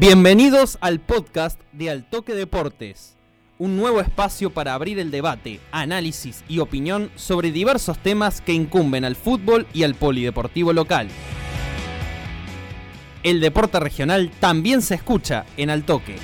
Bienvenidos 0.00 0.78
al 0.80 1.00
podcast 1.00 1.60
de 1.72 1.90
Altoque 1.90 2.32
Deportes, 2.32 3.16
un 3.58 3.76
nuevo 3.76 4.00
espacio 4.00 4.50
para 4.50 4.74
abrir 4.74 5.00
el 5.00 5.10
debate, 5.10 5.58
análisis 5.72 6.44
y 6.48 6.60
opinión 6.60 7.10
sobre 7.16 7.50
diversos 7.50 7.98
temas 7.98 8.40
que 8.40 8.52
incumben 8.52 9.04
al 9.04 9.16
fútbol 9.16 9.66
y 9.74 9.82
al 9.82 9.96
polideportivo 9.96 10.72
local. 10.72 11.08
El 13.24 13.40
deporte 13.40 13.80
regional 13.80 14.30
también 14.38 14.82
se 14.82 14.94
escucha 14.94 15.46
en 15.56 15.68
Altoque. 15.68 16.14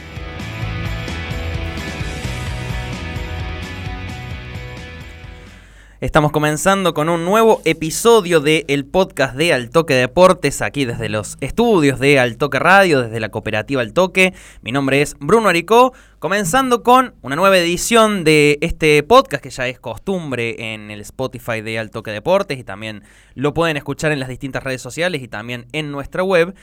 Estamos 6.05 6.33
comenzando 6.33 6.93
con 6.93 7.09
un 7.09 7.25
nuevo 7.25 7.63
episodio 7.65 8.41
del 8.41 8.67
el 8.69 8.85
podcast 8.85 9.35
de 9.35 9.55
Altoque 9.55 9.95
Deportes, 9.95 10.61
aquí 10.61 10.85
desde 10.85 11.09
los 11.09 11.39
estudios 11.41 11.99
de 11.99 12.19
Altoque 12.19 12.59
Radio, 12.59 13.01
desde 13.01 13.21
la 13.21 13.31
cooperativa 13.31 13.81
Altoque. 13.81 14.35
Mi 14.61 14.71
nombre 14.71 15.01
es 15.01 15.17
Bruno 15.19 15.49
Aricó, 15.49 15.95
comenzando 16.19 16.83
con 16.83 17.15
una 17.23 17.37
nueva 17.37 17.57
edición 17.57 18.23
de 18.23 18.59
este 18.61 19.03
podcast 19.03 19.43
que 19.43 19.49
ya 19.49 19.67
es 19.67 19.81
costumbre 19.81 20.75
en 20.75 20.91
el 20.91 21.01
Spotify 21.01 21.63
de 21.63 21.79
Altoque 21.79 22.11
Deportes 22.11 22.59
y 22.59 22.65
también 22.65 23.03
lo 23.35 23.55
pueden 23.55 23.79
escuchar 23.79 24.13
en 24.13 24.21
las 24.21 24.29
distintas 24.29 24.63
redes 24.63 24.83
sociales 24.83 25.23
y 25.23 25.29
también 25.29 25.69
en 25.73 25.91
nuestra 25.91 26.23
web. 26.23 26.55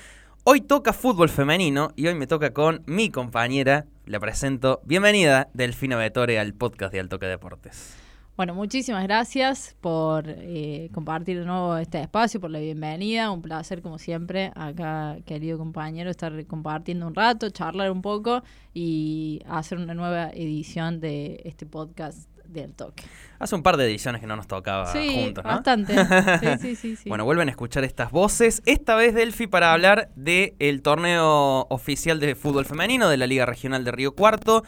Hoy 0.44 0.62
toca 0.62 0.94
fútbol 0.94 1.30
femenino 1.30 1.94
y 1.96 2.06
hoy 2.06 2.14
me 2.14 2.28
toca 2.28 2.54
con 2.54 2.84
mi 2.86 3.10
compañera, 3.10 3.88
la 4.06 4.20
presento. 4.20 4.82
Bienvenida, 4.86 5.50
Delfina 5.56 5.98
Vetore, 5.98 6.38
al 6.38 6.54
podcast 6.54 6.94
de 6.94 7.00
Altoque 7.00 7.26
Deportes. 7.26 8.01
Bueno, 8.38 8.56
muchísimas 8.56 9.04
gracias 9.04 9.76
por 9.82 10.24
eh, 10.28 10.90
compartir 10.94 11.40
de 11.40 11.46
nuevo 11.46 11.78
este 11.78 12.02
espacio, 12.02 12.40
por 12.40 12.50
la 12.50 12.60
bienvenida. 12.60 13.30
Un 13.30 13.42
placer, 13.42 13.82
como 13.82 13.98
siempre, 14.00 14.52
acá, 14.56 15.18
querido 15.26 15.58
compañero, 15.58 16.10
estar 16.10 16.46
compartiendo 16.46 17.08
un 17.08 17.14
rato, 17.14 17.50
charlar 17.50 17.92
un 17.92 18.02
poco 18.02 18.42
y 18.74 19.42
hacer 19.48 19.78
una 19.78 19.94
nueva 19.94 20.30
edición 20.30 21.02
de 21.02 21.42
este 21.44 21.66
podcast 21.66 22.30
del 22.46 22.74
toque. 22.74 23.04
Hace 23.38 23.56
un 23.56 23.64
par 23.64 23.78
de 23.78 23.86
ediciones 23.86 24.22
que 24.22 24.28
no 24.28 24.36
nos 24.36 24.48
tocaba 24.48 24.86
juntos, 24.92 25.44
¿no? 25.44 25.50
Bastante. 25.50 25.94
Sí, 26.62 26.76
sí, 26.76 26.96
sí, 26.96 27.10
Bueno, 27.10 27.26
vuelven 27.26 27.48
a 27.48 27.52
escuchar 27.52 27.84
estas 27.84 28.12
voces. 28.12 28.62
Esta 28.66 28.96
vez 28.96 29.14
Delphi 29.14 29.48
para 29.48 29.74
hablar 29.74 30.10
del 30.16 30.82
torneo 30.82 31.68
oficial 31.70 32.20
de 32.20 32.36
fútbol 32.36 32.66
femenino 32.66 33.10
de 33.10 33.18
la 33.18 33.28
Liga 33.28 33.46
Regional 33.46 33.84
de 33.84 33.92
Río 33.92 34.16
Cuarto, 34.16 34.64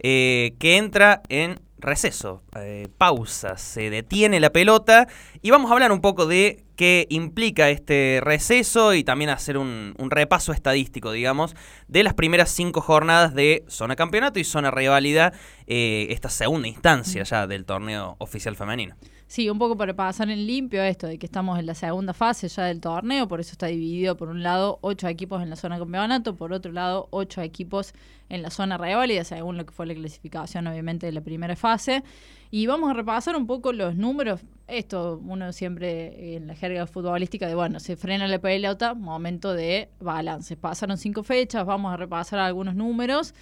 eh, 0.00 0.56
que 0.58 0.76
entra 0.76 1.22
en 1.28 1.60
receso, 1.84 2.42
eh, 2.56 2.88
pausa, 2.98 3.56
se 3.58 3.90
detiene 3.90 4.40
la 4.40 4.50
pelota 4.50 5.06
y 5.42 5.50
vamos 5.50 5.70
a 5.70 5.74
hablar 5.74 5.92
un 5.92 6.00
poco 6.00 6.26
de 6.26 6.64
qué 6.76 7.06
implica 7.10 7.70
este 7.70 8.20
receso 8.22 8.94
y 8.94 9.04
también 9.04 9.30
hacer 9.30 9.58
un, 9.58 9.94
repaso 10.10 10.52
estadístico, 10.52 11.12
digamos, 11.12 11.54
de 11.88 12.02
las 12.02 12.14
primeras 12.14 12.50
cinco 12.50 12.80
jornadas 12.80 13.34
de 13.34 13.64
zona 13.68 13.96
campeonato 13.96 14.38
y 14.38 14.44
zona 14.44 14.70
reválida, 14.70 15.32
eh, 15.66 16.06
esta 16.10 16.30
segunda 16.30 16.68
instancia 16.68 17.22
ya 17.22 17.46
del 17.46 17.64
torneo 17.64 18.16
oficial 18.18 18.56
femenino. 18.56 18.96
Sí, 19.34 19.50
un 19.50 19.58
poco 19.58 19.76
para 19.76 19.96
pasar 19.96 20.30
en 20.30 20.46
limpio 20.46 20.80
esto 20.84 21.08
de 21.08 21.18
que 21.18 21.26
estamos 21.26 21.58
en 21.58 21.66
la 21.66 21.74
segunda 21.74 22.14
fase 22.14 22.46
ya 22.46 22.66
del 22.66 22.80
torneo, 22.80 23.26
por 23.26 23.40
eso 23.40 23.50
está 23.50 23.66
dividido 23.66 24.16
por 24.16 24.28
un 24.28 24.44
lado 24.44 24.78
ocho 24.80 25.08
equipos 25.08 25.42
en 25.42 25.50
la 25.50 25.56
zona 25.56 25.76
campeonato, 25.76 26.36
por 26.36 26.52
otro 26.52 26.70
lado 26.70 27.08
ocho 27.10 27.40
equipos 27.40 27.94
en 28.28 28.42
la 28.42 28.50
zona 28.50 28.78
reválida, 28.78 29.24
según 29.24 29.56
lo 29.56 29.66
que 29.66 29.72
fue 29.72 29.86
la 29.86 29.94
clasificación 29.94 30.68
obviamente 30.68 31.06
de 31.06 31.10
la 31.10 31.20
primera 31.20 31.56
fase. 31.56 32.04
Y 32.52 32.68
vamos 32.68 32.88
a 32.88 32.94
repasar 32.94 33.34
un 33.34 33.48
poco 33.48 33.72
los 33.72 33.96
números. 33.96 34.42
Esto 34.68 35.20
uno 35.26 35.52
siempre 35.52 36.36
en 36.36 36.46
la 36.46 36.54
jerga 36.54 36.86
futbolística 36.86 37.48
de, 37.48 37.56
bueno, 37.56 37.80
se 37.80 37.96
frena 37.96 38.28
la 38.28 38.38
pelota, 38.38 38.94
momento 38.94 39.52
de 39.52 39.88
balance. 39.98 40.56
Pasaron 40.56 40.96
cinco 40.96 41.24
fechas, 41.24 41.66
vamos 41.66 41.92
a 41.92 41.96
repasar 41.96 42.38
algunos 42.38 42.76
números. 42.76 43.34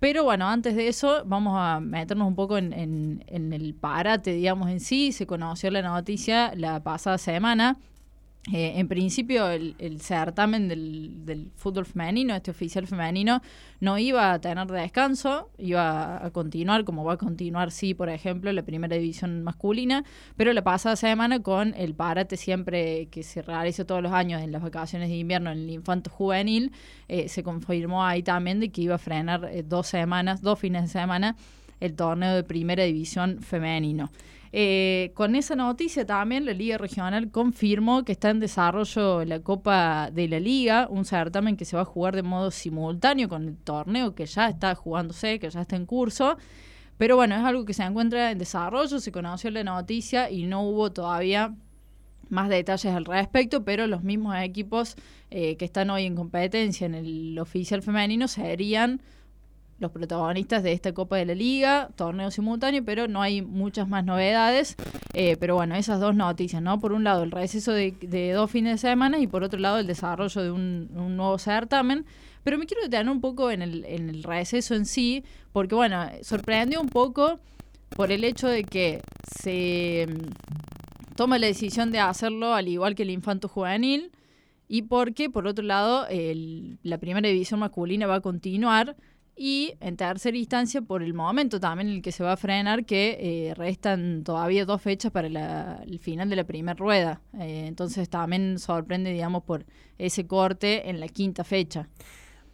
Pero 0.00 0.22
bueno, 0.22 0.46
antes 0.48 0.76
de 0.76 0.88
eso, 0.88 1.22
vamos 1.26 1.54
a 1.56 1.80
meternos 1.80 2.28
un 2.28 2.36
poco 2.36 2.56
en, 2.56 2.72
en, 2.72 3.52
el 3.52 3.74
parate, 3.74 4.32
digamos, 4.32 4.70
en 4.70 4.78
sí. 4.80 5.10
Se 5.12 5.26
conoció 5.26 5.70
la 5.70 5.82
noticia 5.82 6.52
la 6.54 6.82
pasada 6.82 7.18
semana 7.18 7.78
eh, 8.52 8.74
en 8.76 8.88
principio, 8.88 9.50
el, 9.50 10.00
certamen 10.00 10.68
del, 10.68 11.50
fútbol 11.56 11.84
femenino, 11.84 12.34
este 12.34 12.50
oficial 12.50 12.86
femenino, 12.86 13.42
no 13.80 13.98
iba 13.98 14.32
a 14.32 14.40
tener 14.40 14.66
descanso, 14.68 15.50
iba 15.58 16.24
a 16.24 16.30
continuar, 16.30 16.84
como 16.84 17.04
va 17.04 17.14
a 17.14 17.16
continuar, 17.18 17.70
sí, 17.70 17.92
por 17.92 18.08
ejemplo, 18.08 18.50
la 18.52 18.62
primera 18.62 18.96
división 18.96 19.42
masculina, 19.42 20.02
pero 20.36 20.52
la 20.54 20.62
pasada 20.62 20.96
semana 20.96 21.42
con 21.42 21.74
el 21.74 21.94
parate 21.94 22.38
siempre 22.38 23.08
que 23.10 23.22
se 23.22 23.42
realiza 23.42 23.84
todos 23.84 24.02
los 24.02 24.12
años 24.12 24.40
en 24.40 24.50
las 24.50 24.62
vacaciones 24.62 25.10
de 25.10 25.16
invierno 25.16 25.50
en 25.50 25.58
el 25.58 25.70
infanto 25.70 26.08
juvenil, 26.08 26.72
eh, 27.08 27.28
se 27.28 27.42
confirmó 27.42 28.04
ahí 28.04 28.22
también 28.22 28.60
de 28.60 28.70
que 28.70 28.80
iba 28.80 28.94
a 28.94 28.98
frenar 28.98 29.44
eh, 29.52 29.62
dos 29.62 29.88
semanas, 29.88 30.40
dos 30.40 30.58
fines 30.58 30.82
de 30.82 30.88
semana, 30.88 31.36
el 31.80 31.94
torneo 31.94 32.34
de 32.34 32.44
primera 32.44 32.84
división 32.84 33.42
femenino. 33.42 34.10
Eh, 34.52 35.12
con 35.14 35.36
esa 35.36 35.56
noticia 35.56 36.06
también 36.06 36.46
la 36.46 36.52
Liga 36.52 36.78
Regional 36.78 37.30
confirmó 37.30 38.04
que 38.04 38.12
está 38.12 38.30
en 38.30 38.40
desarrollo 38.40 39.24
la 39.24 39.40
Copa 39.40 40.10
de 40.10 40.28
la 40.28 40.40
Liga, 40.40 40.88
un 40.90 41.04
certamen 41.04 41.56
que 41.56 41.64
se 41.64 41.76
va 41.76 41.82
a 41.82 41.84
jugar 41.84 42.16
de 42.16 42.22
modo 42.22 42.50
simultáneo 42.50 43.28
con 43.28 43.48
el 43.48 43.56
torneo 43.56 44.14
que 44.14 44.26
ya 44.26 44.48
está 44.48 44.74
jugándose, 44.74 45.38
que 45.38 45.50
ya 45.50 45.60
está 45.60 45.76
en 45.76 45.86
curso. 45.86 46.38
Pero 46.96 47.16
bueno, 47.16 47.36
es 47.36 47.42
algo 47.42 47.64
que 47.64 47.74
se 47.74 47.84
encuentra 47.84 48.30
en 48.30 48.38
desarrollo, 48.38 48.98
se 48.98 49.12
conoció 49.12 49.50
la 49.50 49.64
noticia 49.64 50.30
y 50.30 50.46
no 50.46 50.62
hubo 50.62 50.90
todavía 50.92 51.54
más 52.28 52.48
detalles 52.48 52.92
al 52.92 53.04
respecto, 53.04 53.64
pero 53.64 53.86
los 53.86 54.02
mismos 54.02 54.36
equipos 54.38 54.96
eh, 55.30 55.56
que 55.56 55.64
están 55.64 55.90
hoy 55.90 56.04
en 56.04 56.14
competencia 56.16 56.86
en 56.86 56.94
el 56.94 57.38
oficial 57.38 57.82
femenino 57.82 58.28
serían 58.28 59.00
los 59.78 59.92
protagonistas 59.92 60.62
de 60.62 60.72
esta 60.72 60.92
Copa 60.92 61.16
de 61.16 61.26
la 61.26 61.34
Liga, 61.34 61.90
torneo 61.94 62.30
simultáneo, 62.30 62.84
pero 62.84 63.06
no 63.06 63.22
hay 63.22 63.42
muchas 63.42 63.88
más 63.88 64.04
novedades. 64.04 64.76
Eh, 65.14 65.36
pero 65.38 65.54
bueno, 65.54 65.76
esas 65.76 66.00
dos 66.00 66.16
noticias, 66.16 66.60
¿no? 66.60 66.80
Por 66.80 66.92
un 66.92 67.04
lado, 67.04 67.22
el 67.22 67.30
receso 67.30 67.72
de, 67.72 68.32
dos 68.32 68.50
fines 68.50 68.80
de 68.80 68.88
semana 68.88 69.18
y 69.18 69.26
por 69.26 69.44
otro 69.44 69.58
lado, 69.58 69.78
el 69.78 69.86
desarrollo 69.86 70.42
de 70.42 70.50
un, 70.50 70.88
nuevo 71.16 71.38
certamen. 71.38 72.04
Pero 72.42 72.58
me 72.58 72.66
quiero 72.66 72.82
detener 72.82 73.08
un 73.10 73.20
poco 73.20 73.50
en 73.50 73.62
el, 73.62 73.84
en 73.84 74.08
el 74.08 74.22
receso 74.22 74.74
en 74.74 74.86
sí, 74.86 75.24
porque 75.52 75.74
bueno, 75.74 76.06
sorprendió 76.22 76.80
un 76.80 76.88
poco 76.88 77.40
por 77.90 78.10
el 78.10 78.24
hecho 78.24 78.48
de 78.48 78.64
que 78.64 79.00
se 79.40 80.06
mm, 80.08 81.14
toma 81.14 81.38
la 81.38 81.46
decisión 81.46 81.92
de 81.92 82.00
hacerlo 82.00 82.54
al 82.54 82.68
igual 82.68 82.94
que 82.94 83.02
el 83.04 83.10
infanto 83.10 83.48
juvenil 83.48 84.10
y 84.68 84.82
porque, 84.82 85.30
por 85.30 85.46
otro 85.46 85.64
lado, 85.64 86.06
la 86.82 86.98
primera 86.98 87.26
división 87.26 87.60
masculina 87.60 88.06
va 88.06 88.16
a 88.16 88.20
continuar 88.20 88.96
y 89.38 89.74
en 89.80 89.96
tercera 89.96 90.36
instancia, 90.36 90.82
por 90.82 91.02
el 91.02 91.14
momento 91.14 91.60
también 91.60 91.88
el 91.88 92.02
que 92.02 92.10
se 92.10 92.24
va 92.24 92.32
a 92.32 92.36
frenar, 92.36 92.84
que 92.84 93.18
eh, 93.20 93.54
restan 93.54 94.24
todavía 94.24 94.64
dos 94.64 94.82
fechas 94.82 95.12
para 95.12 95.28
el 95.28 95.98
final 96.00 96.28
de 96.28 96.36
la 96.36 96.44
primera 96.44 96.74
rueda. 96.74 97.20
Eh, 97.38 97.66
entonces 97.68 98.10
también 98.10 98.58
sorprende, 98.58 99.12
digamos, 99.12 99.44
por 99.44 99.64
ese 99.96 100.26
corte 100.26 100.90
en 100.90 100.98
la 100.98 101.06
quinta 101.06 101.44
fecha. 101.44 101.88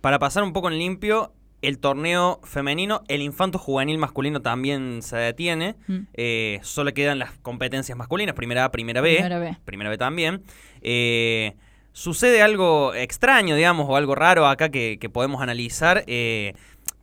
Para 0.02 0.18
pasar 0.18 0.42
un 0.42 0.52
poco 0.52 0.70
en 0.70 0.78
limpio, 0.78 1.32
el 1.62 1.78
torneo 1.78 2.40
femenino, 2.44 3.02
el 3.08 3.22
infanto 3.22 3.58
juvenil 3.58 3.96
masculino 3.96 4.42
también 4.42 5.00
se 5.00 5.16
detiene. 5.16 5.76
Mm. 5.86 5.98
Eh, 6.12 6.60
solo 6.62 6.92
quedan 6.92 7.18
las 7.18 7.32
competencias 7.38 7.96
masculinas, 7.96 8.34
primera 8.34 8.66
A, 8.66 8.70
primera 8.70 9.00
B. 9.00 9.14
Primera 9.14 9.38
B. 9.38 9.56
Primera 9.64 9.88
B 9.88 9.96
también. 9.96 10.42
Sucede 11.94 12.42
algo 12.42 12.92
extraño, 12.92 13.56
digamos, 13.56 13.86
o 13.88 13.96
algo 13.96 14.14
raro 14.14 14.46
acá 14.46 14.68
que, 14.68 14.98
que 15.00 15.08
podemos 15.08 15.40
analizar 15.40 16.04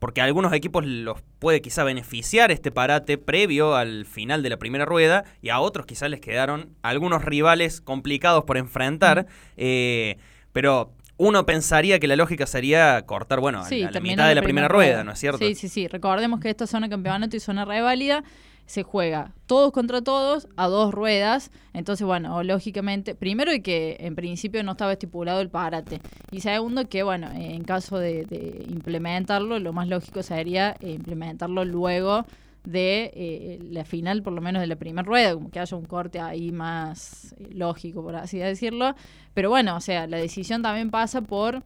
porque 0.01 0.19
a 0.19 0.23
algunos 0.23 0.51
equipos 0.53 0.83
los 0.83 1.21
puede 1.37 1.61
quizá 1.61 1.83
beneficiar 1.83 2.49
este 2.49 2.71
parate 2.71 3.19
previo 3.19 3.75
al 3.75 4.07
final 4.07 4.41
de 4.41 4.49
la 4.49 4.57
primera 4.57 4.83
rueda 4.83 5.25
y 5.43 5.49
a 5.49 5.59
otros 5.59 5.85
quizá 5.85 6.09
les 6.09 6.19
quedaron 6.19 6.75
algunos 6.81 7.23
rivales 7.23 7.81
complicados 7.81 8.43
por 8.45 8.57
enfrentar, 8.57 9.27
eh, 9.57 10.17
pero 10.53 10.91
uno 11.17 11.45
pensaría 11.45 11.99
que 11.99 12.07
la 12.07 12.15
lógica 12.15 12.47
sería 12.47 12.99
cortar, 13.05 13.41
bueno, 13.41 13.59
a 13.59 13.69
la, 13.69 13.99
mitad 13.99 14.27
de 14.27 14.33
la, 14.33 14.41
primera, 14.41 14.67
rueda, 14.67 15.03
¿no 15.03 15.11
es 15.11 15.19
cierto? 15.19 15.37
Sí, 15.37 15.53
sí, 15.53 15.69
sí. 15.69 15.87
Recordemos 15.87 16.39
que 16.39 16.49
esta 16.49 16.65
zona 16.65 16.89
campeonato 16.89 17.37
y 17.37 17.39
zona 17.39 17.63
reválida 17.63 18.23
se 18.65 18.83
juega 18.83 19.33
todos 19.45 19.71
contra 19.71 20.01
todos 20.01 20.47
a 20.55 20.67
dos 20.67 20.93
ruedas. 20.93 21.51
Entonces, 21.73 22.05
bueno, 22.05 22.41
lógicamente, 22.43 23.15
primero 23.15 23.53
y 23.53 23.61
que 23.61 23.97
en 23.99 24.15
principio 24.15 24.63
no 24.63 24.71
estaba 24.71 24.93
estipulado 24.93 25.41
el 25.41 25.49
parate. 25.49 25.99
Y 26.31 26.41
segundo 26.41 26.87
que, 26.87 27.03
bueno, 27.03 27.29
en 27.33 27.63
caso 27.63 27.97
de, 27.97 28.65
implementarlo, 28.69 29.59
lo 29.59 29.73
más 29.73 29.87
lógico 29.87 30.23
sería 30.23 30.75
eh, 30.79 30.91
implementarlo 30.91 31.65
luego 31.65 32.25
de 32.63 33.11
eh, 33.15 33.59
la 33.71 33.85
final, 33.85 34.21
por 34.21 34.33
lo 34.33 34.41
menos 34.41 34.61
de 34.61 34.67
la 34.67 34.75
primera 34.75 35.03
rueda, 35.03 35.33
como 35.33 35.49
que 35.49 35.59
haya 35.59 35.75
un 35.75 35.85
corte 35.85 36.19
ahí 36.19 36.51
más 36.51 37.33
eh, 37.39 37.49
lógico, 37.53 38.03
por 38.03 38.15
así 38.15 38.37
decirlo. 38.37 38.95
Pero 39.33 39.49
bueno, 39.49 39.75
o 39.75 39.81
sea, 39.81 40.07
la 40.07 40.17
decisión 40.17 40.61
también 40.61 40.91
pasa 40.91 41.21
por 41.21 41.63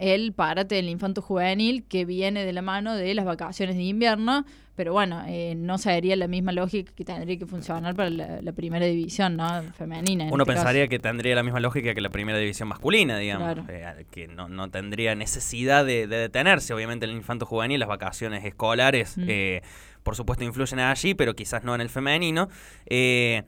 el 0.00 0.32
parate 0.32 0.76
del 0.76 0.88
infanto 0.88 1.20
juvenil 1.20 1.84
que 1.84 2.04
viene 2.04 2.44
de 2.44 2.52
la 2.52 2.62
mano 2.62 2.96
de 2.96 3.14
las 3.14 3.26
vacaciones 3.26 3.76
de 3.76 3.82
invierno, 3.82 4.46
pero 4.74 4.94
bueno, 4.94 5.22
eh, 5.28 5.54
no 5.56 5.76
sería 5.76 6.16
la 6.16 6.26
misma 6.26 6.52
lógica 6.52 6.90
que 6.96 7.04
tendría 7.04 7.38
que 7.38 7.44
funcionar 7.44 7.94
para 7.94 8.08
la, 8.08 8.52
primera 8.52 8.86
división 8.86 9.36
¿no? 9.36 9.62
femenina. 9.74 10.28
Uno 10.32 10.44
este 10.44 10.54
pensaría 10.54 10.88
que 10.88 10.98
tendría 10.98 11.34
la 11.34 11.42
misma 11.42 11.60
lógica 11.60 11.92
que 11.92 12.00
la 12.00 12.08
primera 12.08 12.38
división 12.38 12.68
masculina, 12.68 13.18
digamos, 13.18 13.58
eh, 13.68 14.06
que 14.10 14.26
no, 14.26 14.48
no, 14.48 14.70
tendría 14.70 15.14
necesidad 15.14 15.84
de, 15.84 16.06
detenerse. 16.06 16.72
Obviamente 16.72 17.04
el 17.04 17.12
infanto 17.12 17.44
juvenil, 17.44 17.78
las 17.78 17.90
vacaciones 17.90 18.42
escolares, 18.46 19.18
mm. 19.18 19.24
eh, 19.28 19.62
por 20.02 20.16
supuesto 20.16 20.44
influyen 20.44 20.80
allí, 20.80 21.14
pero 21.14 21.34
quizás 21.34 21.62
no 21.62 21.74
en 21.74 21.82
el 21.82 21.90
femenino. 21.90 22.48
Eh, 22.86 23.42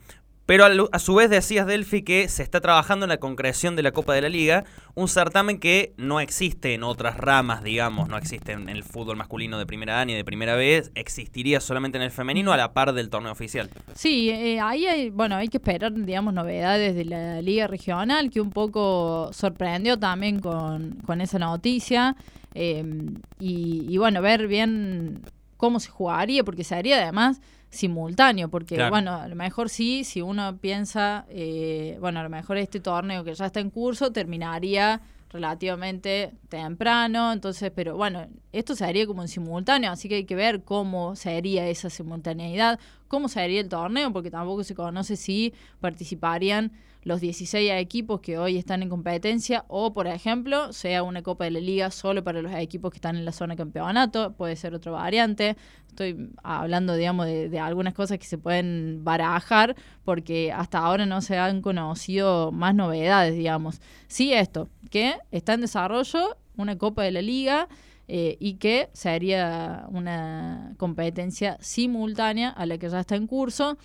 pero 0.47 0.65
a, 0.65 0.99
su 0.99 1.15
vez 1.15 1.31
decías, 1.31 1.67
Delphi, 1.67 2.03
que 2.03 2.29
se 2.29 2.43
está 2.43 2.61
trabajando 2.61 3.05
en 3.05 3.11
la 3.11 3.19
concreción 3.19 3.77
de 3.77 3.83
la 3.83 3.93
Copa 3.93 4.15
de 4.15 4.23
la 4.23 4.29
Liga, 4.29 4.65
un 4.95 5.07
certamen 5.09 5.59
que 5.59 5.95
no 5.97 6.19
existe 6.21 6.75
en 6.75 6.83
otras 6.83 7.17
ramas, 7.17 7.63
digamos, 7.63 8.09
no 8.09 8.19
existe 8.19 8.53
en 8.53 8.69
el 8.69 8.83
fútbol 8.83 9.17
masculino 9.17 9.59
de 9.59 9.67
primera 9.67 10.01
A 10.01 10.05
ni 10.05 10.15
de 10.15 10.25
primera 10.25 10.57
vez, 10.57 10.91
existiría 10.95 11.61
solamente 11.61 11.97
en 11.99 12.03
el 12.03 12.11
femenino 12.11 12.53
a 12.53 12.57
la 12.57 12.73
par 12.73 12.93
del 12.93 13.09
torneo 13.09 13.31
oficial. 13.31 13.71
Sí, 13.95 14.31
eh, 14.31 14.61
ahí 14.61 14.87
hay, 14.87 15.11
bueno, 15.11 15.37
hay 15.37 15.49
que 15.49 15.59
esperar, 15.59 15.93
digamos, 15.95 16.35
novedades 16.35 16.97
de 16.97 17.05
la 17.05 17.41
Liga 17.41 17.69
Regional, 17.69 18.31
que 18.31 18.41
un 18.41 18.51
poco 18.51 19.31
sorprendió 19.33 19.99
también 19.99 20.41
con, 20.41 20.97
con 21.07 21.21
esa 21.21 21.39
noticia, 21.39 22.17
em, 22.55 23.15
y, 23.39 23.87
y 23.89 23.97
bueno, 23.97 24.21
ver 24.21 24.49
bien 24.49 25.23
cómo 25.63 25.79
se 25.79 25.91
jugaría, 25.91 26.43
porque 26.43 26.65
se 26.65 26.75
haría 26.75 27.01
además 27.01 27.41
simultáneo, 27.71 28.49
porque 28.49 28.89
bueno, 28.91 29.15
a 29.15 29.29
lo 29.29 29.37
mejor 29.37 29.69
sí, 29.69 30.03
si 30.03 30.21
uno 30.21 30.57
piensa, 30.57 31.25
eh, 31.29 31.99
bueno, 32.01 32.19
a 32.19 32.25
lo 32.25 32.31
mejor 32.31 32.57
este 32.57 32.81
torneo 32.81 33.23
que 33.23 33.33
ya 33.33 33.47
está 33.47 33.61
en 33.61 33.71
curso 33.71 34.11
terminaría 34.11 35.01
relativamente 35.31 36.33
temprano, 36.49 37.33
entonces, 37.33 37.71
pero 37.73 37.97
bueno, 37.97 38.27
esto 38.51 38.75
se 38.75 38.85
haría 38.85 39.07
como 39.07 39.23
en 39.23 39.29
simultáneo, 39.29 39.93
así 39.93 40.09
que 40.09 40.17
hay 40.17 40.25
que 40.25 40.35
ver 40.35 40.65
cómo 40.65 41.15
se 41.15 41.37
haría 41.37 41.69
esa 41.69 41.91
simultaneidad, 41.91 42.81
cómo 43.07 43.29
se 43.29 43.41
haría 43.41 43.61
el 43.61 43.69
torneo, 43.69 44.13
porque 44.13 44.33
tampoco 44.33 44.65
se 44.65 44.75
conoce 44.75 45.15
si 45.15 45.55
participarían 45.81 46.73
los 47.05 47.21
16 47.21 47.73
equipos 47.73 48.21
que 48.21 48.39
hoy 48.39 48.57
están 48.57 48.83
en 48.83 48.89
competencia 48.89 49.65
o, 49.69 49.93
por 49.93 50.07
ejemplo, 50.07 50.73
sea 50.73 51.03
una 51.03 51.23
Copa 51.23 51.45
de 51.45 51.51
la 51.53 51.61
Liga 51.61 51.91
solo 51.91 52.23
para 52.23 52.43
los 52.43 52.53
equipos 52.55 52.91
que 52.91 52.99
están 52.99 53.17
en 53.17 53.25
la 53.25 53.33
zona 53.33 53.55
de 53.55 53.59
campeonato, 53.59 54.33
puede 54.35 54.57
ser 54.57 54.75
otra 54.75 54.93
variante. 54.93 55.57
Estoy 55.89 56.31
hablando, 56.43 56.95
digamos, 56.95 57.27
de, 57.27 57.59
algunas 57.59 57.93
cosas 57.95 58.19
que 58.19 58.25
se 58.25 58.39
pueden 58.39 59.01
barajar 59.03 59.77
porque 60.05 60.53
hasta 60.53 60.79
ahora 60.79 61.05
no 61.05 61.21
se 61.21 61.39
han 61.39 61.61
conocido 61.61 62.53
más 62.53 62.75
novedades, 62.75 63.35
digamos. 63.35 63.81
Sí, 64.07 64.33
esto, 64.33 64.69
que 64.91 65.17
está 65.31 65.55
en 65.55 65.63
desarrollo 65.63 66.37
una 66.57 66.79
Copa 66.79 67.03
de 67.03 67.11
la 67.11 67.23
Liga. 67.23 67.69
Eh, 68.09 68.37
y 68.41 68.55
que 68.55 68.91
sería 68.93 69.87
una 69.89 70.75
competencia 70.77 71.57
simultánea 71.61 72.51
a 72.51 72.67
la 72.67 72.77
que 72.77 72.91
ya 72.91 73.01
está 73.01 73.15
en 73.15 73.27
curso. 73.27 73.79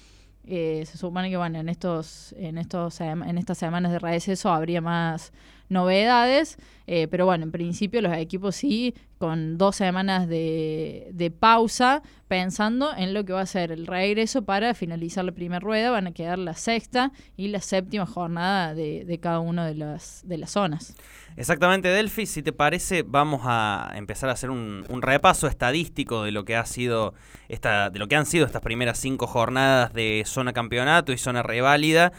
Eh, 0.49 0.85
se 0.85 0.97
supone 0.97 1.29
que 1.29 1.37
bueno, 1.37 1.59
en 1.59 1.67
estos, 1.69 2.33
en 2.37 2.57
estos, 2.57 3.01
en 3.01 3.37
estas 3.37 3.57
semanas 3.57 3.91
de 3.91 3.99
receso 3.99 4.49
habría 4.49 4.79
más 4.81 5.33
novedades, 5.69 6.57
eh, 6.87 7.07
pero 7.09 7.25
bueno, 7.25 7.43
en 7.43 7.51
principio 7.51 8.01
los 8.01 8.13
equipos 8.13 8.55
sí, 8.55 8.95
con 9.17 9.57
dos 9.57 9.75
semanas 9.75 10.27
de, 10.27 11.09
de, 11.11 11.31
pausa, 11.31 12.01
pensando 12.27 12.95
en 12.95 13.13
lo 13.13 13.25
que 13.25 13.33
va 13.33 13.41
a 13.41 13.45
ser 13.45 13.71
el 13.71 13.87
regreso 13.87 14.43
para 14.43 14.73
finalizar 14.73 15.25
la 15.25 15.31
primera 15.31 15.59
rueda, 15.59 15.91
van 15.91 16.07
a 16.07 16.11
quedar 16.11 16.37
la 16.37 16.53
sexta 16.53 17.11
y 17.35 17.49
la 17.49 17.61
séptima 17.61 18.05
jornada 18.05 18.73
de, 18.73 19.05
de 19.05 19.19
cada 19.19 19.39
una 19.39 19.65
de 19.65 19.75
las, 19.75 20.21
de 20.25 20.37
las 20.37 20.51
zonas. 20.51 20.95
Exactamente, 21.37 21.87
Delphi, 21.89 22.25
si 22.25 22.41
te 22.41 22.51
parece, 22.51 23.03
vamos 23.03 23.41
a 23.43 23.91
empezar 23.93 24.27
a 24.27 24.33
hacer 24.33 24.49
un, 24.49 24.83
repaso 25.03 25.45
estadístico 25.45 26.23
de 26.23 26.31
lo 26.31 26.45
que 26.45 26.55
ha 26.55 26.65
sido 26.65 27.13
esta, 27.47 27.91
de 27.91 27.99
lo 27.99 28.07
que 28.07 28.15
han 28.15 28.25
sido 28.25 28.47
estas 28.47 28.63
primeras 28.63 28.97
cinco 28.97 29.27
jornadas 29.27 29.93
de 29.93 30.23
zona 30.25 30.51
campeonato 30.51 31.13
y 31.13 31.19
zona 31.19 31.43
reválida. 31.43 32.11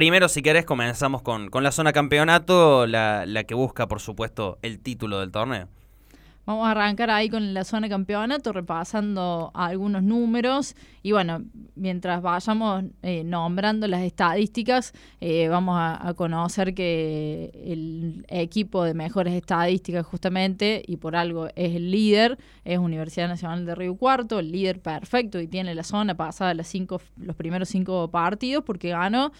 Primero, 0.00 0.30
si 0.30 0.40
querés, 0.40 0.64
comenzamos 0.64 1.20
con, 1.20 1.50
con 1.50 1.62
la 1.62 1.72
zona 1.72 1.92
campeonato, 1.92 2.86
la, 2.86 3.26
la 3.26 3.44
que 3.44 3.52
busca, 3.52 3.86
por 3.86 4.00
supuesto, 4.00 4.58
el 4.62 4.78
título 4.78 5.20
del 5.20 5.30
torneo. 5.30 5.68
Vamos 6.46 6.66
a 6.66 6.70
arrancar 6.70 7.10
ahí 7.10 7.28
con 7.28 7.52
la 7.52 7.64
zona 7.64 7.86
campeonato, 7.90 8.54
repasando 8.54 9.50
algunos 9.52 10.02
números. 10.02 10.74
Y 11.02 11.12
bueno, 11.12 11.44
mientras 11.74 12.22
vayamos 12.22 12.84
eh, 13.02 13.24
nombrando 13.24 13.86
las 13.88 14.00
estadísticas, 14.00 14.94
eh, 15.20 15.48
vamos 15.48 15.76
a, 15.78 16.14
conocer 16.16 16.72
que 16.72 17.50
el 17.62 18.24
equipo 18.28 18.84
de 18.84 18.94
mejores 18.94 19.34
estadísticas, 19.34 20.06
justamente, 20.06 20.82
y 20.86 20.96
por 20.96 21.14
algo 21.14 21.48
es 21.48 21.76
el 21.76 21.90
líder, 21.90 22.38
es 22.64 22.78
Universidad 22.78 23.28
Nacional 23.28 23.66
de 23.66 23.74
Río 23.74 23.94
Cuarto, 23.96 24.38
el 24.38 24.50
líder 24.50 24.80
perfecto 24.80 25.38
y 25.40 25.46
tiene 25.46 25.74
la 25.74 25.84
zona 25.84 26.14
pasada 26.14 26.54
las 26.54 26.68
cinco, 26.68 27.02
los 27.18 27.36
primeros 27.36 27.68
cinco 27.68 28.10
partidos 28.10 28.64
porque 28.64 28.88
ganó 28.88 29.30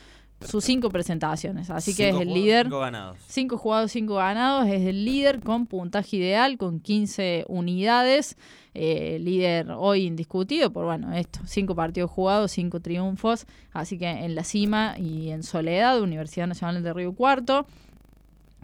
sus 0.40 0.64
cinco 0.64 0.90
presentaciones. 0.90 1.70
Así 1.70 1.94
que 1.94 2.10
es 2.10 2.16
el 2.16 2.32
líder. 2.32 2.66
Cinco 2.66 2.80
ganados. 2.80 3.18
Cinco 3.26 3.58
jugados, 3.58 3.92
cinco 3.92 4.14
ganados. 4.14 4.66
Es 4.68 4.82
el 4.82 5.04
líder 5.04 5.40
con 5.40 5.66
puntaje 5.66 6.16
ideal, 6.16 6.56
con 6.58 6.80
15 6.80 7.44
unidades. 7.48 8.36
Eh, 8.72 9.18
líder 9.20 9.72
hoy 9.76 10.06
indiscutido 10.06 10.72
por, 10.72 10.84
bueno, 10.84 11.12
esto, 11.12 11.40
cinco 11.44 11.74
partidos 11.74 12.10
jugados, 12.10 12.52
cinco 12.52 12.80
triunfos. 12.80 13.46
Así 13.72 13.98
que 13.98 14.08
en 14.08 14.34
la 14.34 14.44
cima 14.44 14.94
y 14.98 15.30
en 15.30 15.42
soledad, 15.42 16.00
Universidad 16.00 16.46
Nacional 16.46 16.82
de 16.82 16.92
Río 16.92 17.12
Cuarto. 17.14 17.66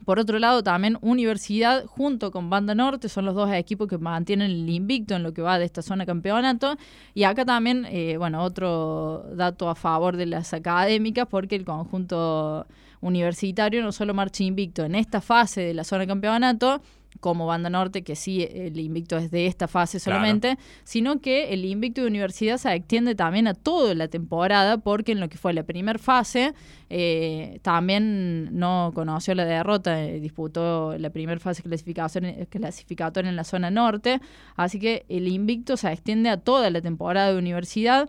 Por 0.04 0.20
otro 0.20 0.38
lado, 0.38 0.62
también 0.62 0.98
Universidad 1.00 1.84
junto 1.86 2.30
con 2.30 2.48
Banda 2.48 2.74
Norte 2.74 3.08
son 3.08 3.24
los 3.24 3.34
dos 3.34 3.50
equipos 3.52 3.88
que 3.88 3.98
mantienen 3.98 4.50
el 4.50 4.68
invicto 4.68 5.16
en 5.16 5.22
lo 5.22 5.32
que 5.32 5.42
va 5.42 5.58
de 5.58 5.64
esta 5.64 5.82
zona 5.82 6.06
campeonato. 6.06 6.76
Y 7.14 7.24
acá 7.24 7.44
también, 7.44 7.86
eh, 7.86 8.16
bueno, 8.16 8.42
otro 8.42 9.24
dato 9.34 9.68
a 9.68 9.74
favor 9.74 10.16
de 10.16 10.26
las 10.26 10.54
académicas, 10.54 11.26
porque 11.28 11.56
el 11.56 11.64
conjunto 11.64 12.66
universitario 13.00 13.82
no 13.82 13.92
solo 13.92 14.14
marcha 14.14 14.44
invicto 14.44 14.84
en 14.84 14.94
esta 14.94 15.20
fase 15.20 15.60
de 15.60 15.74
la 15.74 15.84
zona 15.84 16.06
campeonato, 16.06 16.82
como 17.20 17.46
Banda 17.46 17.70
Norte, 17.70 18.02
que 18.02 18.16
sí, 18.16 18.46
el 18.50 18.78
invicto 18.78 19.16
es 19.16 19.30
de 19.30 19.46
esta 19.46 19.68
fase 19.68 19.98
solamente, 20.00 20.58
sino 20.84 21.20
que 21.20 21.52
el 21.52 21.64
invicto 21.64 22.00
de 22.02 22.08
universidad 22.08 22.58
se 22.58 22.72
extiende 22.74 23.14
también 23.14 23.48
a 23.48 23.54
toda 23.54 23.94
la 23.94 24.08
temporada, 24.08 24.78
porque 24.78 25.12
en 25.12 25.20
lo 25.20 25.28
que 25.28 25.38
fue 25.38 25.52
la 25.52 25.62
primera 25.62 25.98
fase 25.98 26.54
eh, 26.90 27.58
también 27.62 28.58
no 28.58 28.92
conoció 28.94 29.34
la 29.34 29.44
derrota, 29.44 30.02
eh, 30.02 30.20
disputó 30.20 30.96
la 30.98 31.10
primera 31.10 31.40
fase 31.40 31.62
clasificatoria 31.62 33.28
en 33.28 33.36
la 33.36 33.44
zona 33.44 33.70
norte, 33.70 34.20
así 34.56 34.78
que 34.78 35.04
el 35.08 35.28
invicto 35.28 35.76
se 35.76 35.92
extiende 35.92 36.30
a 36.30 36.36
toda 36.36 36.70
la 36.70 36.80
temporada 36.80 37.32
de 37.32 37.38
universidad 37.38 38.08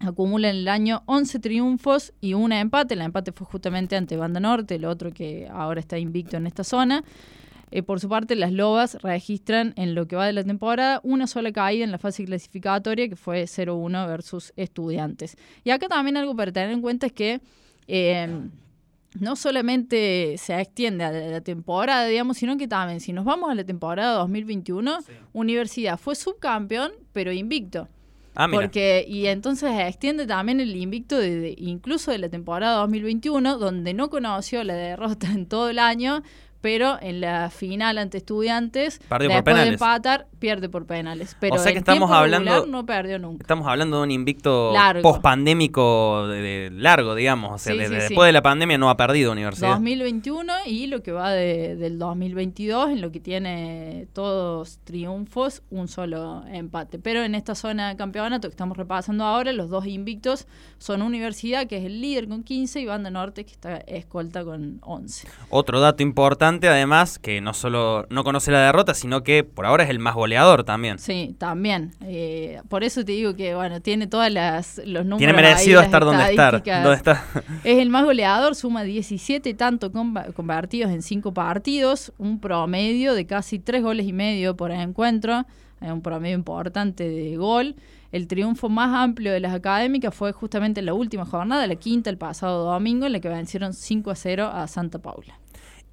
acumula 0.00 0.50
en 0.50 0.56
el 0.56 0.68
año 0.68 1.02
11 1.06 1.38
triunfos 1.40 2.12
y 2.20 2.34
un 2.34 2.52
empate. 2.52 2.94
El 2.94 3.02
empate 3.02 3.32
fue 3.32 3.46
justamente 3.46 3.96
ante 3.96 4.16
Banda 4.16 4.40
Norte, 4.40 4.76
el 4.76 4.84
otro 4.84 5.12
que 5.12 5.48
ahora 5.50 5.80
está 5.80 5.98
invicto 5.98 6.36
en 6.36 6.46
esta 6.46 6.64
zona. 6.64 7.04
Eh, 7.70 7.82
por 7.82 8.00
su 8.00 8.08
parte, 8.08 8.34
las 8.34 8.52
Lobas 8.52 8.96
registran 9.02 9.72
en 9.76 9.94
lo 9.94 10.06
que 10.06 10.16
va 10.16 10.26
de 10.26 10.32
la 10.32 10.44
temporada 10.44 11.00
una 11.02 11.26
sola 11.26 11.52
caída 11.52 11.84
en 11.84 11.92
la 11.92 11.98
fase 11.98 12.24
clasificatoria, 12.24 13.08
que 13.08 13.16
fue 13.16 13.44
0-1 13.44 14.06
versus 14.06 14.52
Estudiantes. 14.56 15.36
Y 15.64 15.70
acá 15.70 15.88
también 15.88 16.16
algo 16.16 16.34
para 16.34 16.52
tener 16.52 16.70
en 16.70 16.80
cuenta 16.80 17.06
es 17.06 17.12
que 17.12 17.40
em, 17.86 18.50
no 19.18 19.36
solamente 19.36 20.36
se 20.38 20.58
extiende 20.60 21.04
a 21.04 21.10
la 21.10 21.40
temporada, 21.40 22.06
digamos, 22.06 22.38
sino 22.38 22.56
que 22.56 22.68
también, 22.68 23.00
si 23.00 23.12
nos 23.12 23.24
vamos 23.24 23.50
a 23.50 23.54
la 23.54 23.64
temporada 23.64 24.18
2021, 24.18 24.98
Universidad 25.32 25.98
fue 25.98 26.14
subcampeón, 26.14 26.92
pero 27.12 27.32
invicto. 27.32 27.88
Ah, 28.40 28.46
Porque, 28.48 29.04
y 29.08 29.26
entonces 29.26 29.72
extiende 29.80 30.24
también 30.24 30.60
el 30.60 30.76
invicto 30.76 31.18
de, 31.18 31.56
incluso 31.58 32.12
de 32.12 32.18
la 32.18 32.28
temporada 32.28 32.76
2021, 32.76 33.58
donde 33.58 33.94
no 33.94 34.10
conoció 34.10 34.62
la 34.62 34.74
derrota 34.74 35.26
en 35.32 35.46
todo 35.46 35.70
el 35.70 35.80
año, 35.80 36.22
pero 36.60 36.98
en 37.00 37.20
la 37.20 37.50
final 37.50 37.98
ante 37.98 38.18
estudiantes, 38.18 39.00
después 39.00 39.56
de 39.56 39.68
empatar, 39.68 40.26
pierde 40.38 40.68
por 40.68 40.86
penales. 40.86 41.36
Pero 41.38 41.54
o 41.54 41.58
sea 41.58 41.72
que 41.72 41.78
estamos 41.78 42.10
hablando, 42.10 42.66
no 42.66 42.84
perdió 42.84 43.18
nunca. 43.18 43.42
Estamos 43.42 43.66
hablando 43.66 43.98
de 43.98 44.02
un 44.04 44.10
invicto 44.10 44.72
post-pandémico 45.02 46.26
de, 46.26 46.70
largo, 46.72 47.14
digamos. 47.14 47.52
O 47.52 47.58
sea, 47.58 47.74
después 47.74 48.26
de 48.26 48.32
la 48.32 48.42
pandemia 48.42 48.76
no 48.78 48.90
ha 48.90 48.96
perdido 48.96 49.32
Universidad. 49.32 49.70
2021 49.70 50.52
y 50.66 50.86
lo 50.88 51.02
que 51.02 51.12
va 51.12 51.30
del 51.30 51.98
2022, 51.98 52.90
en 52.90 53.00
lo 53.00 53.12
que 53.12 53.20
tiene 53.20 54.08
todos 54.12 54.78
triunfos, 54.84 55.62
un 55.70 55.86
solo 55.86 56.44
empate. 56.50 56.98
Pero 56.98 57.22
en 57.22 57.34
esta 57.34 57.54
zona 57.54 57.90
de 57.90 57.96
campeonato 57.96 58.48
que 58.48 58.52
estamos 58.52 58.76
repasando 58.76 59.24
ahora, 59.24 59.52
los 59.52 59.70
dos 59.70 59.86
invictos 59.86 60.46
son 60.78 61.02
Universidad, 61.02 61.66
que 61.66 61.78
es 61.78 61.84
el 61.84 62.00
líder 62.00 62.28
con 62.28 62.42
15, 62.42 62.80
y 62.80 62.86
Banda 62.86 63.10
Norte, 63.10 63.44
que 63.44 63.52
está 63.52 63.76
escolta 63.78 64.44
con 64.44 64.78
11. 64.82 65.28
Otro 65.50 65.80
dato 65.80 66.02
importante 66.02 66.47
importante 66.48 66.68
además 66.68 67.18
que 67.18 67.40
no 67.40 67.52
solo 67.52 68.06
no 68.10 68.24
conoce 68.24 68.50
la 68.50 68.60
derrota, 68.60 68.94
sino 68.94 69.22
que 69.22 69.44
por 69.44 69.66
ahora 69.66 69.84
es 69.84 69.90
el 69.90 69.98
más 69.98 70.14
goleador 70.14 70.64
también. 70.64 70.98
Sí, 70.98 71.34
también. 71.38 71.92
Eh, 72.02 72.60
por 72.68 72.84
eso 72.84 73.04
te 73.04 73.12
digo 73.12 73.36
que 73.36 73.54
bueno, 73.54 73.80
tiene 73.82 74.06
todas 74.06 74.32
las 74.32 74.78
los 74.78 75.04
números. 75.04 75.18
Tiene 75.18 75.32
merecido 75.34 75.80
estar 75.80 76.04
donde 76.04 76.30
estar, 76.30 76.62
está. 76.66 77.24
Es 77.64 77.78
el 77.78 77.90
más 77.90 78.04
goleador, 78.04 78.54
suma 78.54 78.82
17 78.82 79.52
tanto 79.54 79.92
convertidos 79.92 80.90
en 80.90 81.02
5 81.02 81.34
partidos, 81.34 82.12
un 82.18 82.40
promedio 82.40 83.14
de 83.14 83.26
casi 83.26 83.58
3 83.58 83.82
goles 83.82 84.06
y 84.06 84.12
medio 84.12 84.56
por 84.56 84.70
encuentro, 84.70 85.44
un 85.80 86.00
promedio 86.00 86.34
importante 86.34 87.08
de 87.08 87.36
gol. 87.36 87.76
El 88.10 88.26
triunfo 88.26 88.70
más 88.70 88.94
amplio 88.94 89.32
de 89.32 89.40
las 89.40 89.52
académicas 89.52 90.14
fue 90.14 90.32
justamente 90.32 90.80
en 90.80 90.86
la 90.86 90.94
última 90.94 91.26
jornada, 91.26 91.66
la 91.66 91.76
quinta, 91.76 92.08
el 92.08 92.16
pasado 92.16 92.64
domingo, 92.64 93.04
en 93.04 93.12
la 93.12 93.20
que 93.20 93.28
vencieron 93.28 93.74
5 93.74 94.10
a 94.10 94.14
0 94.14 94.50
a 94.50 94.66
Santa 94.66 94.98
Paula. 94.98 95.38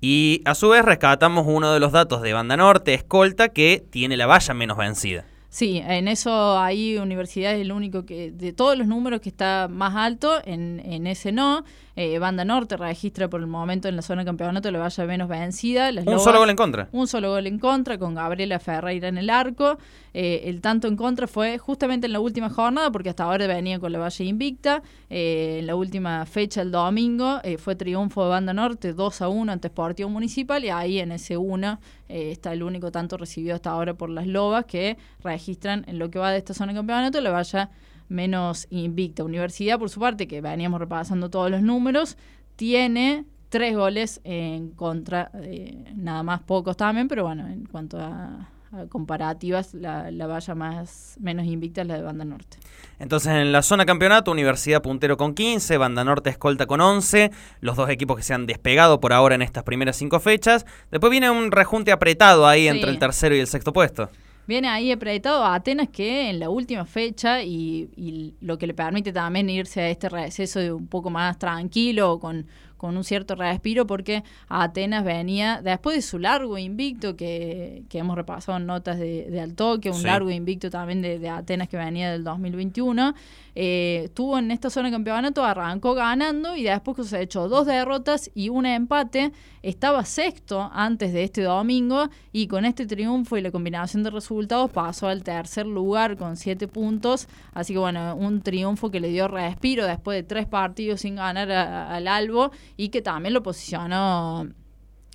Y 0.02 0.42
a 0.46 0.56
su 0.56 0.70
vez 0.70 0.84
rescatamos 0.84 1.46
uno 1.48 1.74
de 1.74 1.80
los 1.80 1.92
datos 1.92 2.22
de 2.22 2.34
Banda 2.34 2.58
Norte, 2.58 2.94
Escolta, 2.94 3.50
que 3.50 3.84
tiene 3.90 4.18
la 4.18 4.28
valla 4.28 4.54
menos 4.54 4.78
vencida. 4.78 5.26
Sí, 5.56 5.82
en 5.82 6.10
eso 6.10 6.60
ahí 6.60 6.98
Universidad 6.98 7.54
es 7.54 7.62
el 7.62 7.72
único 7.72 8.06
que, 8.06 8.30
de 8.30 8.52
todos 8.52 8.78
los 8.78 8.88
números 8.88 9.22
que 9.22 9.30
está 9.30 9.70
más 9.72 9.96
alto, 9.96 10.42
en, 10.44 10.82
en 10.84 11.08
ese 11.08 11.32
no. 11.32 11.64
Eh, 11.96 12.20
Banda 12.20 12.44
Norte 12.44 12.76
registra 12.76 13.30
por 13.30 13.40
el 13.40 13.48
momento 13.48 13.88
en 13.88 13.96
la 13.96 14.02
zona 14.02 14.24
de 14.24 14.26
campeonato 14.26 14.70
la 14.70 14.80
valla 14.80 15.06
menos 15.06 15.30
vencida. 15.30 15.92
un 16.06 16.20
solo 16.20 16.40
gol 16.40 16.50
en 16.50 16.58
contra. 16.58 16.90
Un 16.92 17.08
solo 17.08 17.30
gol 17.30 17.48
en 17.48 17.58
contra 17.58 17.98
con 17.98 18.16
Gabriela 18.16 18.60
Ferreira 18.60 19.08
en 19.08 19.18
el 19.18 19.30
arco. 19.30 19.78
Eh, 20.14 20.44
el 20.46 20.60
tanto 20.60 20.90
en 20.90 20.98
contra 20.98 21.26
fue 21.26 21.58
justamente 21.58 22.08
en 22.08 22.12
la 22.12 22.20
última 22.20 22.50
jornada 22.50 22.92
porque 22.92 23.10
hasta 23.10 23.24
ahora 23.24 23.48
venía 23.48 23.80
con 23.80 23.94
la 23.94 24.00
valla 24.00 24.26
invicta. 24.26 24.84
Eh, 25.10 25.60
en 25.62 25.68
la 25.68 25.76
última 25.76 26.26
fecha, 26.26 26.62
el 26.64 26.72
domingo, 26.72 27.40
fue 27.60 27.78
triunfo 27.78 28.24
de 28.26 28.30
Banda 28.30 28.54
Norte 28.54 28.92
2 28.92 29.22
a 29.22 29.30
1 29.30 29.52
ante 29.54 29.70
Sportivo 29.70 30.10
Municipal 30.10 30.66
y 30.66 30.70
ahí 30.70 31.00
en 31.00 31.14
ese 31.14 31.38
1 31.38 31.80
está 32.08 32.54
el 32.54 32.64
único 32.64 32.92
tanto 32.92 33.18
recibido 33.18 33.56
hasta 33.56 33.72
ahora 33.72 33.94
por 33.94 34.10
las 34.10 34.28
Lobas 34.28 34.66
que 34.66 34.98
registran 35.24 35.84
en 35.88 36.00
lo 36.00 36.10
que 36.10 36.20
va 36.20 36.32
de 36.32 36.38
esta 36.38 36.54
zona 36.54 36.74
de 36.74 36.80
campeonato 36.80 37.22
la 37.22 37.32
valla 37.32 37.70
menos 38.08 38.68
invicta. 38.70 39.24
Universidad, 39.24 39.80
por 39.80 39.90
su 39.90 40.00
parte, 40.00 40.28
que 40.28 40.42
veníamos 40.42 40.80
repasando 40.80 41.30
todos 41.30 41.50
los 41.50 41.62
números, 41.62 42.18
tiene 42.56 43.26
tres 43.50 43.76
goles 43.76 44.22
en 44.24 44.72
contra, 44.72 45.32
eh, 45.36 45.94
nada 45.96 46.24
más 46.24 46.42
pocos 46.42 46.78
también, 46.78 47.08
pero 47.08 47.24
bueno, 47.24 47.48
en 47.48 47.66
cuanto 47.66 47.98
a, 48.00 48.50
comparativas, 48.90 49.74
la, 49.74 50.12
la, 50.12 50.28
valla 50.28 50.56
más 50.56 51.18
menos 51.20 51.46
invicta 51.46 51.82
es 51.82 51.88
la 51.88 51.96
de 51.96 52.02
Banda 52.02 52.26
Norte. 52.26 52.58
Entonces, 53.00 53.34
en 53.34 53.52
la 53.52 53.62
zona 53.62 53.86
campeonato, 53.86 54.32
Universidad 54.32 54.82
puntero 54.82 55.18
con 55.18 55.34
15, 55.34 55.78
Banda 55.78 56.04
Norte 56.04 56.30
escolta 56.30 56.66
con 56.66 56.82
11, 56.82 57.32
los 57.62 57.76
dos 57.76 57.90
equipos 57.90 58.18
que 58.18 58.24
se 58.24 58.34
han 58.34 58.46
despegado 58.46 59.00
por 59.00 59.14
ahora 59.14 59.36
en 59.36 59.42
estas 59.42 59.64
primeras 59.64 59.96
cinco 59.96 60.20
fechas. 60.20 60.66
Después 60.92 61.12
viene 61.12 61.30
un 61.30 61.52
rejunte 61.52 61.92
apretado 61.92 62.48
ahí 62.48 62.68
entre 62.68 62.90
el 62.90 63.00
tercero 63.00 63.36
y 63.36 63.40
el 63.40 63.48
sexto 63.48 63.74
puesto. 63.74 64.10
Viene 64.48 64.70
ahí 64.70 64.92
apretado 64.92 65.44
a 65.44 65.56
Atenas 65.56 65.90
que 65.90 66.30
en 66.30 66.40
la 66.40 66.50
última 66.50 66.86
fecha 66.86 67.42
y, 67.42 67.90
y, 67.96 68.36
lo 68.42 68.60
que 68.60 68.68
le 68.68 68.76
permite 68.76 69.12
también 69.12 69.50
irse 69.50 69.82
a 69.82 69.90
este 69.90 70.08
receso 70.08 70.60
de 70.60 70.72
un 70.72 70.88
poco 70.88 71.10
más 71.10 71.40
tranquilo, 71.40 72.20
con, 72.20 72.46
con 72.78 72.98
un 72.98 73.04
cierto 73.04 73.36
respiro 73.36 73.88
porque 73.88 74.24
Atenas 74.50 75.04
venía, 75.04 75.62
después 75.62 75.96
de 75.96 76.02
su 76.02 76.20
largo 76.20 76.58
invicto, 76.58 77.16
que, 77.16 77.84
que 77.90 78.00
hemos 78.00 78.16
repasado 78.16 78.58
en 78.58 78.66
notas 78.66 78.98
de, 79.00 79.30
de 79.30 79.42
Altoque, 79.42 79.90
un 79.90 80.04
largo 80.04 80.30
invicto 80.30 80.70
también 80.70 81.02
de, 81.02 81.20
de, 81.20 81.30
Atenas 81.30 81.68
que 81.68 81.78
venía 81.78 82.12
del 82.12 82.24
2021, 82.24 83.14
eh, 83.58 84.02
estuvo 84.06 84.38
en 84.38 84.52
esta 84.52 84.70
zona 84.70 84.90
de 84.90 84.94
campeonato, 84.94 85.44
arrancó 85.44 85.94
ganando 85.94 86.56
y 86.56 86.64
después 86.64 87.08
se 87.08 87.18
ha 87.18 87.22
hecho 87.22 87.48
dos 87.48 87.66
derrotas 87.66 88.30
y 88.36 88.50
un 88.50 88.66
empate, 88.66 89.32
estaba 89.64 90.04
sexto 90.04 90.70
antes 90.74 91.14
de 91.14 91.24
este 91.24 91.42
domingo 91.42 92.10
y 92.32 92.48
con 92.48 92.66
este 92.66 92.86
triunfo 92.86 93.38
y 93.38 93.42
la 93.42 93.52
combinación 93.52 94.04
de 94.04 94.10
resultados 94.10 94.70
pasó 94.72 95.08
al 95.08 95.24
tercer 95.24 95.66
lugar 95.66 96.18
con 96.18 96.36
siete 96.36 96.68
puntos, 96.68 97.28
así 97.54 97.74
que 97.74 97.80
bueno, 97.80 98.16
un 98.16 98.42
triunfo 98.42 98.92
que 98.92 99.00
le 99.00 99.10
dio 99.10 99.28
respiro 99.28 99.88
después 99.88 100.18
de 100.18 100.24
tres 100.24 100.46
partidos 100.46 101.02
sin 101.02 101.16
ganar 101.16 101.50
al 101.52 102.08
Albo 102.08 102.52
y 102.78 102.90
que 102.90 103.02
también 103.02 103.34
lo 103.34 103.44
posicionó 103.44 104.48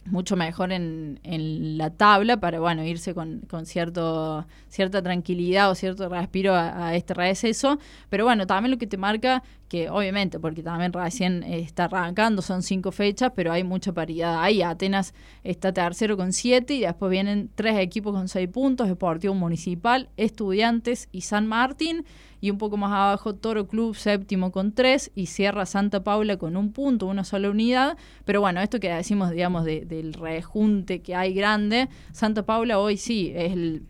mucho 0.07 0.37
mejor 0.37 0.73
en, 0.73 1.21
en, 1.23 1.77
la 1.77 1.91
tabla 1.91 2.41
para 2.41 2.59
bueno 2.59 2.85
irse 2.85 3.15
con, 3.15 3.41
con, 3.41 3.67
cierto 3.67 4.47
cierta 4.69 5.03
tranquilidad 5.03 5.71
o 5.71 5.75
cierto 5.75 6.09
respiro 6.09 6.55
a, 6.55 6.95
este 6.95 7.15
receso. 7.15 7.79
Pero 8.09 8.25
bueno 8.25 8.47
también 8.47 8.71
lo 8.71 8.79
que 8.79 8.87
te 8.87 8.97
marca 8.97 9.43
que 9.71 9.89
obviamente 9.89 10.41
porque 10.41 10.65
también 10.65 10.93
recién 10.93 11.45
está 11.45 11.85
arrancando 11.85 12.43
son 12.43 12.65
cinco 12.65 12.91
fechas 12.91 13.31
pero 13.37 13.53
hay 13.53 13.63
mucha 13.63 13.93
paridad 13.93 14.43
ahí 14.43 14.63
Atenas 14.63 15.15
está 15.45 15.73
tercero 15.73 16.17
con 16.17 16.33
siete 16.33 16.75
y 16.75 16.81
después 16.81 17.09
vienen 17.09 17.49
tres 17.55 17.79
equipos 17.79 18.13
con 18.13 18.27
seis 18.27 18.49
puntos 18.49 18.89
Deportivo 18.89 19.33
Municipal 19.33 20.09
Estudiantes 20.17 21.09
y 21.13 21.21
San 21.21 21.47
Martín 21.47 22.05
y 22.41 22.51
un 22.51 22.59
poco 22.59 22.77
más 22.77 22.91
abajo 22.91 23.37
Toro 23.37 23.69
Club 23.69 23.95
séptimo 23.95 24.51
con 24.51 24.73
tres 24.73 25.13
y 25.15 25.27
cierra 25.27 25.67
Santa 25.67 26.03
Paula 26.03 26.37
con 26.37 26.57
un 26.57 26.73
punto, 26.73 27.07
una 27.07 27.25
sola 27.25 27.51
unidad. 27.51 27.97
Pero 28.25 28.41
bueno, 28.41 28.61
esto 28.61 28.81
que 28.81 28.91
decimos, 28.91 29.31
digamos, 29.31 29.65
del 29.65 30.15
rejunte 30.15 31.03
que 31.03 31.15
hay 31.15 31.35
grande, 31.35 31.89
Santa 32.13 32.45
Paula 32.45 32.79
hoy 32.79 32.97
sí 32.97 33.33
es 33.35 33.53
el, 33.53 33.83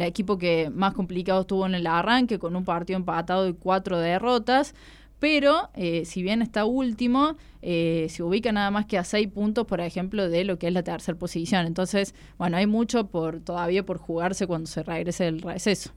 equipo 0.00 0.38
que 0.38 0.70
más 0.74 0.94
complicado 0.94 1.42
estuvo 1.42 1.66
en 1.66 1.74
el 1.74 1.86
arranque, 1.86 2.38
con 2.38 2.56
un 2.56 2.64
partido 2.64 2.96
empatado 2.96 3.46
y 3.46 3.52
cuatro 3.52 3.98
derrotas. 3.98 4.74
Pero 5.18 5.68
eh, 5.74 6.04
si 6.04 6.22
bien 6.22 6.42
está 6.42 6.64
último, 6.64 7.36
eh, 7.60 8.06
se 8.10 8.24
ubica 8.24 8.50
nada 8.50 8.72
más 8.72 8.86
que 8.86 8.98
a 8.98 9.04
seis 9.04 9.28
puntos, 9.28 9.66
por 9.66 9.80
ejemplo, 9.80 10.28
de 10.28 10.42
lo 10.44 10.58
que 10.58 10.66
es 10.66 10.72
la 10.72 10.82
tercera 10.82 11.16
posición. 11.16 11.66
Entonces, 11.66 12.14
bueno, 12.38 12.56
hay 12.56 12.66
mucho 12.66 13.06
por 13.06 13.40
todavía 13.40 13.84
por 13.84 13.98
jugarse 13.98 14.48
cuando 14.48 14.66
se 14.66 14.82
regrese 14.82 15.28
el 15.28 15.42
receso. 15.42 15.92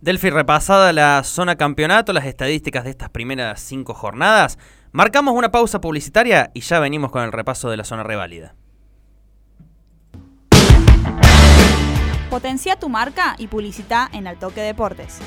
Delphi, 0.00 0.30
repasada 0.30 0.92
la 0.92 1.22
zona 1.22 1.54
campeonato, 1.54 2.12
las 2.12 2.26
estadísticas 2.26 2.82
de 2.82 2.90
estas 2.90 3.10
primeras 3.10 3.60
cinco 3.60 3.94
jornadas, 3.94 4.58
marcamos 4.90 5.34
una 5.34 5.52
pausa 5.52 5.80
publicitaria 5.80 6.50
y 6.52 6.60
ya 6.60 6.80
venimos 6.80 7.12
con 7.12 7.22
el 7.22 7.32
repaso 7.32 7.70
de 7.70 7.76
la 7.76 7.84
zona 7.84 8.02
reválida. 8.02 8.54
Potencia 12.34 12.74
tu 12.74 12.88
marca 12.88 13.36
y 13.38 13.46
publicita 13.46 14.10
en 14.12 14.26
Altoque 14.26 14.60
Deportes. 14.60 15.20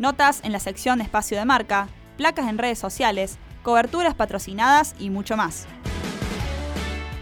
Notas 0.00 0.40
en 0.42 0.50
la 0.50 0.58
sección 0.58 1.00
Espacio 1.00 1.38
de 1.38 1.44
Marca, 1.44 1.86
placas 2.16 2.48
en 2.48 2.58
redes 2.58 2.80
sociales, 2.80 3.38
coberturas 3.62 4.16
patrocinadas 4.16 4.96
y 4.98 5.10
mucho 5.10 5.36
más. 5.36 5.68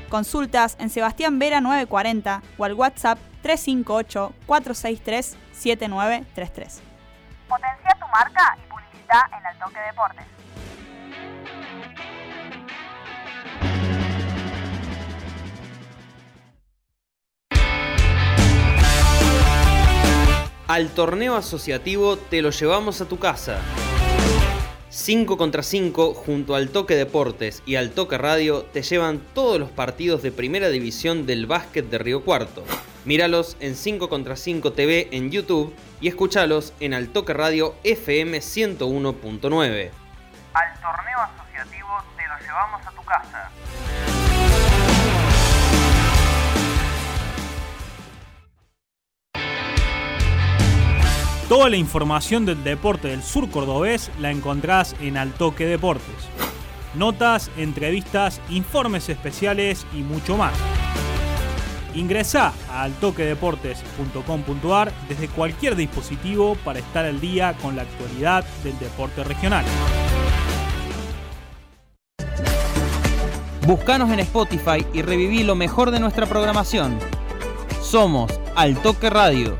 Consultas 0.08 0.78
en 0.80 0.88
Sebastián 0.88 1.38
Vera 1.38 1.60
940 1.60 2.42
o 2.56 2.64
al 2.64 2.72
WhatsApp 2.72 3.18
358 3.42 4.32
463 4.46 5.36
7933. 5.52 6.80
Potencia 7.50 7.90
tu 8.00 8.06
marca 8.08 8.56
y 8.56 8.70
publicita 8.70 9.28
en 9.38 9.52
el 9.52 9.58
Toque 9.58 9.80
Deportes. 9.80 10.41
Al 20.68 20.90
torneo 20.90 21.34
asociativo 21.34 22.16
te 22.16 22.40
lo 22.40 22.50
llevamos 22.50 23.00
a 23.00 23.08
tu 23.08 23.18
casa. 23.18 23.58
5 24.90 25.36
contra 25.36 25.62
5 25.62 26.14
junto 26.14 26.54
al 26.54 26.68
Toque 26.68 26.94
Deportes 26.94 27.62
y 27.66 27.74
al 27.74 27.90
Toque 27.90 28.16
Radio 28.16 28.62
te 28.62 28.82
llevan 28.82 29.18
todos 29.34 29.58
los 29.58 29.70
partidos 29.70 30.22
de 30.22 30.30
primera 30.30 30.68
división 30.68 31.26
del 31.26 31.46
básquet 31.46 31.90
de 31.90 31.98
Río 31.98 32.24
Cuarto. 32.24 32.62
Míralos 33.04 33.56
en 33.58 33.74
5 33.74 34.08
contra 34.08 34.36
5 34.36 34.72
TV 34.72 35.08
en 35.10 35.32
YouTube 35.32 35.74
y 36.00 36.06
escúchalos 36.06 36.72
en 36.78 36.94
Altoque 36.94 37.32
Radio 37.32 37.74
FM 37.82 38.38
101.9. 38.38 39.90
Al 40.54 40.80
torneo 40.80 41.18
asociativo 41.18 41.88
te 42.16 42.28
lo 42.28 42.38
llevamos 42.38 42.86
a 42.86 42.90
tu 42.92 43.02
casa. 43.02 43.50
Toda 51.52 51.68
la 51.68 51.76
información 51.76 52.46
del 52.46 52.64
deporte 52.64 53.08
del 53.08 53.22
sur 53.22 53.50
cordobés 53.50 54.10
la 54.18 54.30
encontrás 54.30 54.96
en 55.02 55.18
Altoque 55.18 55.66
Deportes. 55.66 56.06
Notas, 56.94 57.50
entrevistas, 57.58 58.40
informes 58.48 59.10
especiales 59.10 59.86
y 59.92 59.98
mucho 59.98 60.38
más. 60.38 60.54
Ingresa 61.94 62.54
a 62.70 62.84
altoquedeportes.com.ar 62.84 64.92
desde 65.10 65.28
cualquier 65.28 65.76
dispositivo 65.76 66.56
para 66.64 66.78
estar 66.78 67.04
al 67.04 67.20
día 67.20 67.54
con 67.60 67.76
la 67.76 67.82
actualidad 67.82 68.46
del 68.64 68.78
deporte 68.78 69.22
regional. 69.22 69.66
Búscanos 73.66 74.10
en 74.10 74.20
Spotify 74.20 74.86
y 74.94 75.02
reviví 75.02 75.42
lo 75.42 75.54
mejor 75.54 75.90
de 75.90 76.00
nuestra 76.00 76.24
programación. 76.24 76.98
Somos 77.82 78.32
Altoque 78.56 79.10
Radio 79.10 79.58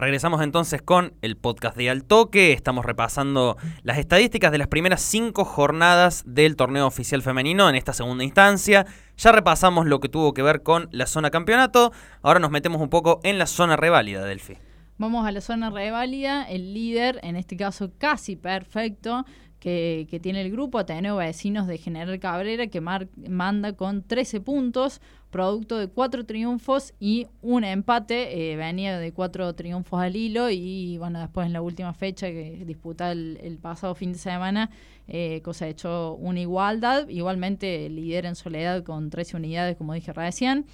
Regresamos 0.00 0.40
entonces 0.40 0.80
con 0.80 1.12
el 1.20 1.36
podcast 1.36 1.76
de 1.76 1.90
Altoque. 1.90 2.54
Estamos 2.54 2.86
repasando 2.86 3.58
las 3.82 3.98
estadísticas 3.98 4.50
de 4.50 4.56
las 4.56 4.68
primeras 4.68 5.02
cinco 5.02 5.44
jornadas 5.44 6.22
del 6.24 6.56
torneo 6.56 6.86
oficial 6.86 7.20
femenino 7.20 7.68
en 7.68 7.74
esta 7.74 7.92
segunda 7.92 8.24
instancia. 8.24 8.86
Ya 9.18 9.30
repasamos 9.30 9.84
lo 9.84 10.00
que 10.00 10.08
tuvo 10.08 10.32
que 10.32 10.40
ver 10.42 10.62
con 10.62 10.88
la 10.90 11.04
zona 11.04 11.28
campeonato. 11.28 11.92
Ahora 12.22 12.40
nos 12.40 12.50
metemos 12.50 12.80
un 12.80 12.88
poco 12.88 13.20
en 13.24 13.38
la 13.38 13.44
zona 13.44 13.76
reválida, 13.76 14.24
Delphi. 14.24 14.56
Vamos 14.96 15.26
a 15.26 15.32
la 15.32 15.42
zona 15.42 15.68
reválida. 15.68 16.44
El 16.44 16.72
líder, 16.72 17.20
en 17.22 17.36
este 17.36 17.58
caso 17.58 17.92
casi 17.98 18.36
perfecto, 18.36 19.26
que, 19.60 20.18
tiene 20.22 20.40
el 20.40 20.50
grupo, 20.50 20.78
Ateneo 20.78 21.16
Vecinos 21.16 21.66
de 21.66 21.76
General 21.76 22.18
Cabrera, 22.18 22.66
que 22.68 22.80
manda 22.80 23.74
con 23.74 24.02
13 24.02 24.40
puntos, 24.40 25.02
producto 25.30 25.76
de 25.76 25.88
cuatro 25.88 26.24
triunfos 26.24 26.94
y 26.98 27.26
un 27.42 27.64
empate. 27.64 28.52
Eh, 28.52 28.56
venía 28.56 28.98
de 28.98 29.12
cuatro 29.12 29.54
triunfos 29.54 30.00
al 30.00 30.16
hilo 30.16 30.48
y 30.48 30.96
bueno, 30.96 31.20
después 31.20 31.46
en 31.46 31.52
la 31.52 31.60
última 31.60 31.92
fecha 31.92 32.28
que 32.28 32.64
disputa 32.64 33.12
el, 33.12 33.58
pasado 33.60 33.94
fin 33.94 34.12
de 34.12 34.18
semana, 34.18 34.70
eh, 35.06 35.42
cosechó 35.44 36.14
una 36.14 36.40
igualdad. 36.40 37.06
Igualmente 37.08 37.88
líder 37.90 38.24
en 38.24 38.36
soledad 38.36 38.82
con 38.82 39.10
13 39.10 39.36
unidades, 39.36 39.76
como 39.76 39.92
dije 39.92 40.14
recién. 40.14 40.64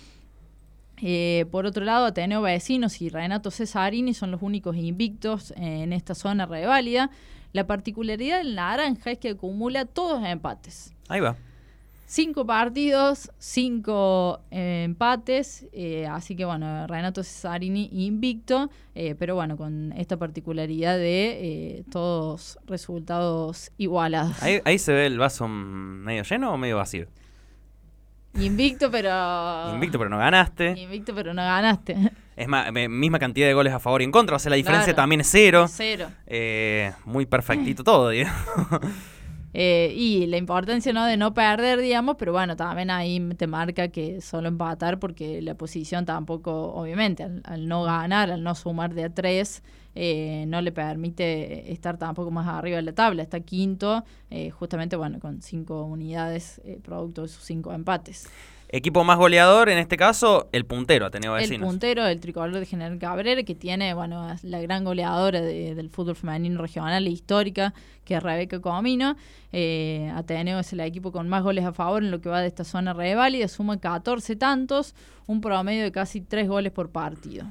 Eh, 1.02 1.44
por 1.50 1.66
otro 1.66 1.84
lado, 1.84 2.06
Ateneo 2.06 2.40
Vecinos 2.40 3.02
y 3.02 3.08
Renato 3.08 3.50
Cesarini 3.50 4.14
son 4.14 4.30
los 4.30 4.42
únicos 4.42 4.76
invictos 4.76 5.52
en 5.56 5.92
esta 5.92 6.14
zona 6.14 6.46
reválida. 6.46 7.10
La 7.56 7.66
particularidad 7.66 8.36
del 8.36 8.54
naranja 8.54 9.12
es 9.12 9.18
que 9.18 9.30
acumula 9.30 9.86
todos 9.86 10.22
empates. 10.22 10.92
Ahí 11.08 11.20
va. 11.20 11.36
Cinco 12.04 12.44
partidos, 12.44 13.32
cinco 13.38 14.40
eh, 14.50 14.82
empates, 14.84 15.64
eh, 15.72 16.06
así 16.06 16.36
que 16.36 16.44
bueno, 16.44 16.86
Renato 16.86 17.24
Cesarini 17.24 17.88
invicto, 17.92 18.68
eh, 18.94 19.14
pero 19.18 19.36
bueno, 19.36 19.56
con 19.56 19.94
esta 19.96 20.18
particularidad 20.18 20.98
de 20.98 21.86
todos 21.90 22.58
resultados 22.66 23.72
igualados. 23.78 24.42
Ahí, 24.42 24.60
ahí 24.66 24.78
se 24.78 24.92
ve 24.92 25.06
el 25.06 25.16
vaso 25.16 25.48
medio 25.48 26.24
lleno 26.24 26.52
o 26.52 26.58
medio 26.58 26.76
vacío. 26.76 27.06
Invicto, 28.34 28.90
pero. 28.90 29.72
Invicto, 29.72 29.96
pero 29.96 30.10
no 30.10 30.18
ganaste. 30.18 30.78
Invicto, 30.78 31.14
pero 31.14 31.32
no 31.32 31.40
ganaste. 31.40 31.96
Es 32.36 32.48
más, 32.48 32.70
misma 32.72 33.18
cantidad 33.18 33.46
de 33.46 33.54
goles 33.54 33.72
a 33.72 33.80
favor 33.80 34.02
y 34.02 34.04
en 34.04 34.12
contra. 34.12 34.36
O 34.36 34.38
sea, 34.38 34.50
la 34.50 34.56
diferencia 34.56 34.94
también 34.94 35.22
es 35.22 35.28
cero. 35.30 35.66
Cero. 35.68 36.08
muy 37.04 37.26
perfectito 37.26 37.82
todo, 37.82 38.08
digamos. 38.10 38.36
Eh, 39.58 39.94
y 39.96 40.26
la 40.26 40.36
importancia 40.36 40.92
¿no? 40.92 41.06
de 41.06 41.16
no 41.16 41.32
perder, 41.32 41.80
digamos, 41.80 42.16
pero 42.18 42.30
bueno, 42.30 42.56
también 42.56 42.90
ahí 42.90 43.26
te 43.38 43.46
marca 43.46 43.88
que 43.88 44.20
solo 44.20 44.48
empatar 44.48 44.98
porque 44.98 45.40
la 45.40 45.54
posición 45.54 46.04
tampoco, 46.04 46.74
obviamente, 46.74 47.26
al, 47.42 47.66
no 47.66 47.82
ganar, 47.82 48.30
al 48.30 48.42
no 48.42 48.54
sumar 48.54 48.92
de 48.92 49.04
a 49.04 49.14
tres, 49.14 49.62
eh, 49.94 50.44
no 50.46 50.60
le 50.60 50.72
permite 50.72 51.72
estar 51.72 51.96
tampoco 51.96 52.30
más 52.30 52.46
arriba 52.46 52.76
de 52.76 52.82
la 52.82 52.92
tabla. 52.92 53.22
Está 53.22 53.40
quinto, 53.40 54.04
eh, 54.28 54.50
justamente, 54.50 54.94
bueno, 54.94 55.20
con 55.20 55.40
cinco 55.40 55.84
unidades 55.84 56.60
producto 56.82 57.22
de 57.22 57.28
sus 57.28 57.42
cinco 57.42 57.72
empates. 57.72 58.28
Equipo 58.68 59.04
más 59.04 59.16
goleador, 59.16 59.68
en 59.68 59.78
este 59.78 59.96
caso, 59.96 60.48
el 60.50 60.66
puntero, 60.66 61.06
Ateneo 61.06 61.34
Vecinos. 61.34 61.68
El 61.68 61.72
puntero, 61.72 62.04
el 62.06 62.18
tricolor 62.18 62.58
de 62.58 62.66
General 62.66 62.98
Cabrera, 62.98 63.44
que 63.44 63.54
tiene, 63.54 63.94
bueno, 63.94 64.26
la 64.42 64.60
gran 64.60 64.82
goleadora 64.82 65.40
del 65.40 65.88
fútbol 65.88 66.16
femenino 66.16 66.60
regional 66.60 67.06
e 67.06 67.10
histórica, 67.10 67.74
que 68.04 68.16
es 68.16 68.22
Rebeca 68.22 68.60
Comino. 68.60 69.16
Eh, 69.52 70.12
Ateneo 70.16 70.58
es 70.58 70.72
el 70.72 70.80
equipo 70.80 71.12
con 71.12 71.28
más 71.28 71.44
goles 71.44 71.64
a 71.64 71.72
favor 71.72 72.02
en 72.02 72.10
lo 72.10 72.20
que 72.20 72.28
va 72.28 72.40
de 72.40 72.48
esta 72.48 72.64
zona 72.64 72.92
reválida, 72.92 73.46
suma 73.46 73.78
14 73.78 74.34
tantos, 74.34 74.96
un 75.26 75.40
promedio 75.40 75.84
de 75.84 75.92
casi 75.92 76.20
3 76.20 76.48
goles 76.48 76.72
por 76.72 76.90
partido. 76.90 77.46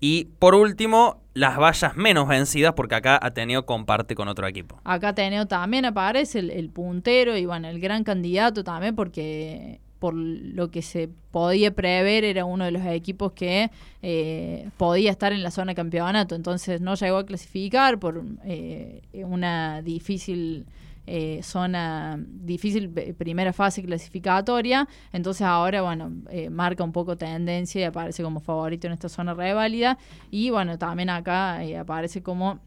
Y 0.00 0.26
por 0.38 0.54
último, 0.54 1.22
las 1.32 1.56
vallas 1.58 1.96
menos 1.96 2.28
vencidas, 2.28 2.74
porque 2.74 2.96
acá 2.96 3.18
Ateneo 3.22 3.64
comparte 3.64 4.14
con 4.14 4.28
otro 4.28 4.46
equipo. 4.46 4.78
Acá 4.84 5.08
Ateneo 5.08 5.46
también 5.46 5.86
aparece, 5.86 6.40
el, 6.40 6.50
el 6.50 6.68
puntero 6.68 7.38
y 7.38 7.46
bueno, 7.46 7.68
el 7.68 7.80
gran 7.80 8.04
candidato 8.04 8.62
también, 8.62 8.94
porque 8.94 9.80
por 9.98 10.14
lo 10.14 10.70
que 10.70 10.82
se 10.82 11.08
podía 11.30 11.74
prever, 11.74 12.24
era 12.24 12.44
uno 12.44 12.64
de 12.64 12.70
los 12.70 12.84
equipos 12.86 13.32
que 13.32 13.70
eh, 14.02 14.68
podía 14.76 15.10
estar 15.10 15.32
en 15.32 15.42
la 15.42 15.50
zona 15.50 15.72
de 15.72 15.76
campeonato. 15.76 16.34
Entonces 16.34 16.80
no 16.80 16.94
llegó 16.94 17.18
a 17.18 17.26
clasificar 17.26 17.98
por 17.98 18.22
eh, 18.44 19.02
una 19.14 19.82
difícil 19.82 20.66
eh, 21.06 21.40
zona, 21.42 22.18
difícil 22.18 22.90
primera 22.90 23.52
fase 23.52 23.82
clasificatoria. 23.82 24.86
Entonces 25.12 25.42
ahora, 25.42 25.82
bueno, 25.82 26.12
marca 26.50 26.84
un 26.84 26.92
poco 26.92 27.16
tendencia 27.16 27.80
y 27.80 27.84
aparece 27.84 28.22
como 28.22 28.40
favorito 28.40 28.86
en 28.86 28.92
esta 28.92 29.08
zona 29.08 29.34
reválida. 29.34 29.98
Y 30.30 30.50
bueno, 30.50 30.78
también 30.78 31.10
acá 31.10 31.60
aparece 31.78 32.22
como 32.22 32.60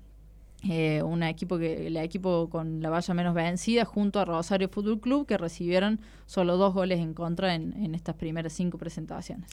eh, 0.67 1.01
un 1.03 1.23
equipo 1.23 1.57
que 1.57 1.87
el 1.87 1.95
equipo 1.95 2.49
con 2.49 2.81
la 2.81 2.89
valla 2.89 3.13
menos 3.13 3.33
vencida 3.33 3.85
junto 3.85 4.19
a 4.19 4.25
Rosario 4.25 4.67
Fútbol 4.67 4.99
Club 4.99 5.25
que 5.25 5.37
recibieron 5.37 6.01
solo 6.25 6.57
dos 6.57 6.73
goles 6.73 6.99
en 6.99 7.13
contra 7.13 7.55
en, 7.55 7.95
estas 7.95 8.15
primeras 8.15 8.53
cinco 8.53 8.77
presentaciones. 8.77 9.49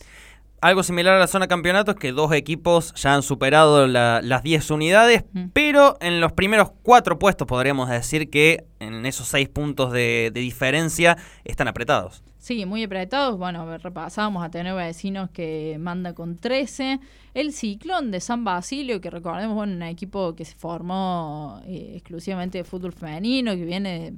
Algo 0.60 0.82
similar 0.82 1.14
a 1.14 1.18
la 1.18 1.26
zona 1.26 1.48
campeonato 1.48 1.92
es 1.92 1.96
que 1.98 2.12
dos 2.12 2.32
equipos 2.32 2.94
ya 2.94 3.14
han 3.14 3.22
superado 3.22 3.86
las 3.86 4.42
10 4.42 4.70
unidades, 4.70 5.24
pero 5.52 5.96
en 6.00 6.20
los 6.20 6.32
primeros 6.32 6.72
cuatro 6.82 7.18
puestos 7.18 7.46
podríamos 7.46 7.88
decir 7.88 8.30
que 8.30 8.64
en 8.80 9.04
esos 9.06 9.28
seis 9.28 9.48
puntos 9.48 9.92
de 9.92 10.30
diferencia 10.34 11.16
están 11.44 11.68
apretados. 11.68 12.22
Sí, 12.46 12.64
muy 12.64 12.84
apretados. 12.84 13.36
Bueno, 13.38 13.76
repasábamos 13.78 14.44
a 14.44 14.50
tener 14.52 14.72
vecinos 14.72 15.30
que 15.30 15.78
manda 15.80 16.14
con 16.14 16.36
13. 16.36 17.00
El 17.34 17.52
Ciclón 17.52 18.12
de 18.12 18.20
San 18.20 18.44
Basilio, 18.44 19.00
que 19.00 19.10
recordemos, 19.10 19.56
bueno, 19.56 19.72
un 19.72 19.82
equipo 19.82 20.36
que 20.36 20.44
se 20.44 20.54
formó 20.54 21.60
eh, 21.66 21.94
exclusivamente 21.96 22.58
de 22.58 22.62
fútbol 22.62 22.92
femenino, 22.92 23.56
que 23.56 23.64
viene 23.64 24.14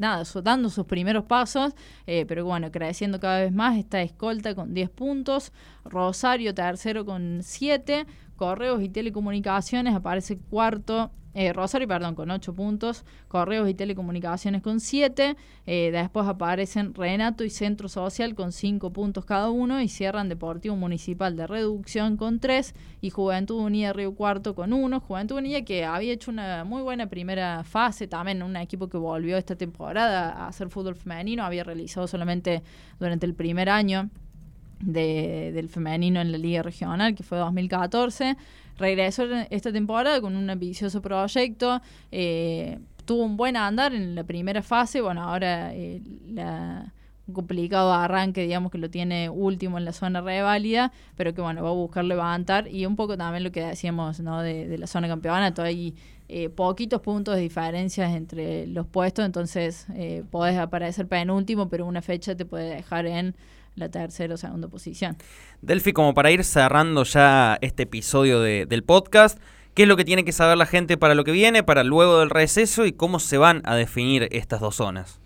nada, 0.00 0.24
dando 0.42 0.70
sus 0.70 0.86
primeros 0.86 1.24
pasos, 1.24 1.74
eh, 2.06 2.24
pero 2.26 2.44
bueno, 2.44 2.72
creciendo 2.72 3.20
cada 3.20 3.40
vez 3.40 3.52
más, 3.52 3.76
está 3.76 4.02
escolta 4.02 4.54
con 4.54 4.74
10 4.74 4.90
puntos, 4.90 5.52
Rosario 5.84 6.54
tercero 6.54 7.04
con 7.04 7.40
7, 7.42 8.06
Correos 8.40 8.80
y 8.82 8.88
Telecomunicaciones 8.88 9.94
aparece 9.94 10.38
cuarto 10.38 11.10
eh, 11.34 11.52
Rosario, 11.52 11.86
perdón, 11.86 12.14
con 12.14 12.30
8 12.30 12.54
puntos, 12.54 13.04
Correos 13.28 13.68
y 13.68 13.74
Telecomunicaciones 13.74 14.62
con 14.62 14.80
7, 14.80 15.36
eh, 15.66 15.90
después 15.92 16.26
aparecen 16.26 16.94
Renato 16.94 17.44
y 17.44 17.50
Centro 17.50 17.90
Social 17.90 18.34
con 18.34 18.52
5 18.52 18.94
puntos 18.94 19.26
cada 19.26 19.50
uno 19.50 19.82
y 19.82 19.88
cierran 19.88 20.30
Deportivo 20.30 20.74
Municipal 20.74 21.36
de 21.36 21.46
Reducción 21.46 22.16
con 22.16 22.40
3 22.40 22.74
y 23.02 23.10
Juventud 23.10 23.62
Unida 23.62 23.92
Río 23.92 24.14
Cuarto 24.14 24.54
con 24.54 24.72
1, 24.72 25.00
Juventud 25.00 25.36
Unida 25.36 25.60
que 25.60 25.84
había 25.84 26.14
hecho 26.14 26.30
una 26.30 26.64
muy 26.64 26.80
buena 26.80 27.08
primera 27.10 27.62
fase, 27.62 28.08
también 28.08 28.42
un 28.42 28.56
equipo 28.56 28.88
que 28.88 28.96
volvió 28.96 29.36
esta 29.36 29.54
temporada 29.54 30.32
a 30.32 30.48
hacer 30.48 30.70
fútbol 30.70 30.94
femenino, 30.94 31.44
había 31.44 31.62
realizado 31.62 32.06
solamente 32.06 32.62
durante 32.98 33.26
el 33.26 33.34
primer 33.34 33.68
año 33.68 34.08
del 34.80 35.68
femenino 35.68 36.20
en 36.20 36.32
la 36.32 36.38
Liga 36.38 36.62
Regional, 36.62 37.14
que 37.14 37.22
fue 37.22 37.38
2014 37.38 38.36
regresó 38.80 39.24
esta 39.50 39.72
temporada 39.72 40.20
con 40.20 40.34
un 40.34 40.50
ambicioso 40.50 41.00
proyecto. 41.00 41.80
Eh, 42.10 42.78
tuvo 43.04 43.24
un 43.24 43.36
buen 43.36 43.56
andar 43.56 43.94
en 43.94 44.14
la 44.14 44.24
primera 44.24 44.62
fase. 44.62 45.00
Bueno, 45.00 45.22
ahora 45.22 45.72
eh, 45.74 46.00
un 47.26 47.34
complicado 47.34 47.92
arranque, 47.92 48.42
digamos 48.42 48.72
que 48.72 48.78
lo 48.78 48.90
tiene 48.90 49.28
último 49.28 49.78
en 49.78 49.84
la 49.84 49.92
zona 49.92 50.20
reválida, 50.20 50.92
pero 51.14 51.34
que 51.34 51.40
bueno, 51.42 51.62
va 51.62 51.68
a 51.68 51.72
buscar 51.72 52.04
levantar. 52.04 52.66
Y 52.68 52.86
un 52.86 52.96
poco 52.96 53.16
también 53.16 53.44
lo 53.44 53.52
que 53.52 53.64
decíamos 53.64 54.18
¿no? 54.20 54.42
de, 54.42 54.76
la 54.78 54.86
zona 54.86 55.06
campeonato. 55.06 55.62
Hay 55.62 55.94
eh, 56.28 56.48
poquitos 56.48 57.00
puntos 57.02 57.36
de 57.36 57.42
diferencia 57.42 58.10
entre 58.16 58.66
los 58.66 58.86
puestos, 58.86 59.26
entonces 59.26 59.86
eh, 59.94 60.24
podés 60.30 60.56
aparecer 60.56 61.06
penúltimo, 61.06 61.68
pero 61.68 61.86
una 61.86 62.02
fecha 62.02 62.34
te 62.34 62.44
puede 62.44 62.74
dejar 62.76 63.06
en 63.06 63.34
la 63.74 63.88
tercera 63.88 64.34
o 64.34 64.36
segunda 64.36 64.68
posición. 64.68 65.16
Delphi, 65.62 65.92
como 65.92 66.14
para 66.14 66.30
ir 66.30 66.44
cerrando 66.44 67.04
ya 67.04 67.58
este 67.60 67.84
episodio 67.84 68.40
del 68.40 68.82
podcast, 68.82 69.38
¿qué 69.74 69.82
es 69.82 69.88
lo 69.88 69.96
que 69.96 70.04
tiene 70.04 70.24
que 70.24 70.32
saber 70.32 70.56
la 70.58 70.66
gente 70.66 70.96
para 70.96 71.14
lo 71.14 71.24
que 71.24 71.32
viene, 71.32 71.62
para 71.62 71.84
luego 71.84 72.20
del 72.20 72.30
receso 72.30 72.86
y 72.86 72.92
cómo 72.92 73.20
se 73.20 73.38
van 73.38 73.62
a 73.64 73.74
definir 73.74 74.28
estas 74.32 74.60
dos 74.60 74.76
zonas? 74.76 75.20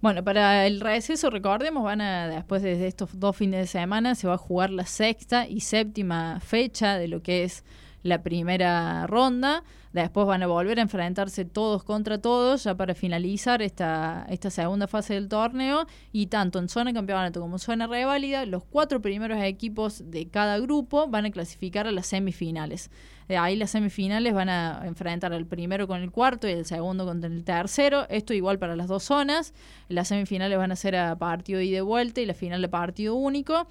Bueno, 0.00 0.24
para 0.24 0.66
el 0.66 0.80
receso, 0.80 1.28
recordemos, 1.28 1.84
van 1.84 2.00
a, 2.00 2.26
después 2.26 2.62
de 2.62 2.86
estos 2.86 3.10
dos 3.20 3.36
fines 3.36 3.60
de 3.60 3.66
semana, 3.66 4.14
se 4.14 4.26
va 4.26 4.34
a 4.34 4.38
jugar 4.38 4.70
la 4.70 4.86
sexta 4.86 5.46
y 5.46 5.60
séptima 5.60 6.40
fecha 6.40 6.96
de 6.96 7.08
lo 7.08 7.22
que 7.22 7.44
es 7.44 7.64
la 8.02 8.22
primera 8.22 9.06
ronda. 9.06 9.62
Después 9.92 10.24
van 10.24 10.42
a 10.42 10.46
volver 10.46 10.78
a 10.78 10.82
enfrentarse 10.82 11.44
todos 11.44 11.82
contra 11.82 12.20
todos 12.20 12.62
ya 12.62 12.76
para 12.76 12.94
finalizar 12.94 13.60
esta, 13.60 14.24
esta 14.30 14.48
segunda 14.48 14.86
fase 14.86 15.14
del 15.14 15.28
torneo. 15.28 15.86
Y 16.12 16.26
tanto 16.26 16.60
en 16.60 16.68
zona 16.68 16.92
campeonato 16.92 17.40
como 17.40 17.56
en 17.56 17.58
zona 17.58 17.86
reválida, 17.88 18.46
los 18.46 18.62
cuatro 18.64 19.02
primeros 19.02 19.42
equipos 19.42 20.10
de 20.10 20.28
cada 20.28 20.58
grupo 20.58 21.08
van 21.08 21.26
a 21.26 21.30
clasificar 21.30 21.88
a 21.88 21.92
las 21.92 22.06
semifinales. 22.06 22.90
De 23.26 23.36
ahí 23.36 23.56
las 23.56 23.70
semifinales 23.70 24.32
van 24.32 24.48
a 24.48 24.82
enfrentar 24.84 25.32
al 25.32 25.46
primero 25.46 25.86
con 25.86 26.00
el 26.00 26.10
cuarto 26.10 26.48
y 26.48 26.52
el 26.52 26.64
segundo 26.64 27.04
contra 27.04 27.28
el 27.28 27.44
tercero. 27.44 28.06
Esto 28.08 28.32
igual 28.32 28.58
para 28.58 28.76
las 28.76 28.86
dos 28.86 29.02
zonas. 29.02 29.54
Las 29.88 30.08
semifinales 30.08 30.56
van 30.56 30.72
a 30.72 30.76
ser 30.76 30.96
a 30.96 31.16
partido 31.16 31.60
y 31.60 31.70
de 31.70 31.80
vuelta 31.80 32.20
y 32.20 32.26
la 32.26 32.34
final 32.34 32.62
de 32.62 32.68
partido 32.68 33.16
único. 33.16 33.66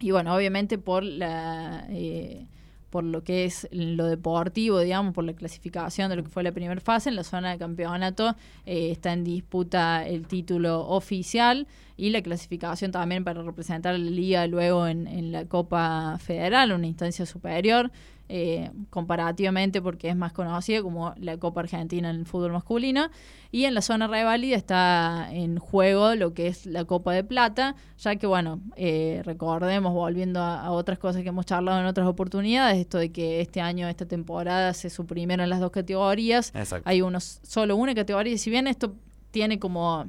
Y 0.00 0.10
bueno, 0.10 0.34
obviamente 0.34 0.76
por 0.76 1.02
la... 1.02 1.86
Eh, 1.88 2.46
por 2.90 3.04
lo 3.04 3.22
que 3.22 3.44
es 3.44 3.68
lo 3.70 4.06
deportivo, 4.06 4.80
digamos, 4.80 5.14
por 5.14 5.24
la 5.24 5.32
clasificación 5.32 6.10
de 6.10 6.16
lo 6.16 6.24
que 6.24 6.28
fue 6.28 6.42
la 6.42 6.52
primera 6.52 6.80
fase. 6.80 7.08
En 7.08 7.16
la 7.16 7.24
zona 7.24 7.52
de 7.52 7.58
campeonato 7.58 8.34
eh, 8.66 8.90
está 8.90 9.12
en 9.12 9.24
disputa 9.24 10.06
el 10.06 10.26
título 10.26 10.86
oficial 10.88 11.66
y 11.96 12.10
la 12.10 12.22
clasificación 12.22 12.90
también 12.90 13.24
para 13.24 13.42
representar 13.42 13.98
la 13.98 14.10
liga 14.10 14.46
luego 14.46 14.86
en, 14.86 15.06
en 15.06 15.32
la 15.32 15.44
Copa 15.46 16.18
Federal, 16.18 16.72
una 16.72 16.86
instancia 16.86 17.26
superior. 17.26 17.90
Eh, 18.32 18.70
comparativamente 18.90 19.82
porque 19.82 20.08
es 20.08 20.14
más 20.14 20.32
conocida 20.32 20.82
como 20.82 21.12
la 21.18 21.36
Copa 21.38 21.62
Argentina 21.62 22.10
en 22.10 22.20
el 22.20 22.26
fútbol 22.26 22.52
masculino. 22.52 23.10
Y 23.50 23.64
en 23.64 23.74
la 23.74 23.82
zona 23.82 24.06
reválida 24.06 24.56
está 24.56 25.26
en 25.32 25.58
juego 25.58 26.14
lo 26.14 26.32
que 26.32 26.46
es 26.46 26.64
la 26.64 26.84
Copa 26.84 27.12
de 27.12 27.24
Plata, 27.24 27.74
ya 27.98 28.14
que, 28.14 28.28
bueno, 28.28 28.60
eh, 28.76 29.22
recordemos, 29.24 29.92
volviendo 29.92 30.40
a, 30.40 30.70
otras 30.70 31.00
cosas 31.00 31.22
que 31.22 31.30
hemos 31.30 31.44
charlado 31.44 31.80
en 31.80 31.86
otras 31.86 32.06
oportunidades, 32.06 32.78
esto 32.78 32.98
de 32.98 33.10
que 33.10 33.40
este 33.40 33.60
año, 33.60 33.88
esta 33.88 34.06
temporada, 34.06 34.74
se 34.74 34.90
suprimieron 34.90 35.50
las 35.50 35.58
dos 35.58 35.72
categorías. 35.72 36.52
Hay 36.84 37.02
unos, 37.02 37.40
solo 37.42 37.74
una 37.74 37.96
categoría, 37.96 38.34
y 38.34 38.38
si 38.38 38.48
bien 38.48 38.68
esto 38.68 38.94
tiene 39.32 39.58
como 39.58 40.06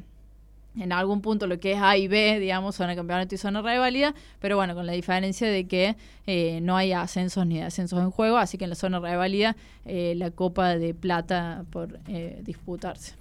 en 0.79 0.91
algún 0.93 1.21
punto 1.21 1.47
lo 1.47 1.59
que 1.59 1.73
es 1.73 1.81
A 1.81 1.97
y 1.97 2.07
B, 2.07 2.39
digamos, 2.39 2.75
zona 2.75 2.91
de 2.91 2.95
campeonato 2.95 3.35
y 3.35 3.37
zona 3.37 3.61
reválida, 3.61 4.13
pero 4.39 4.55
bueno, 4.55 4.73
con 4.73 4.85
la 4.85 4.93
diferencia 4.93 5.47
de 5.47 5.67
que 5.67 5.95
eh, 6.27 6.59
no 6.61 6.77
hay 6.77 6.93
ascensos 6.93 7.45
ni 7.45 7.59
descensos 7.59 7.99
en 7.99 8.11
juego, 8.11 8.37
así 8.37 8.57
que 8.57 8.65
en 8.65 8.69
la 8.69 8.75
zona 8.75 8.99
reválida 8.99 9.55
eh, 9.85 10.13
la 10.15 10.31
Copa 10.31 10.75
de 10.75 10.93
Plata 10.93 11.65
por 11.71 11.99
eh, 12.07 12.39
disputarse. 12.43 13.15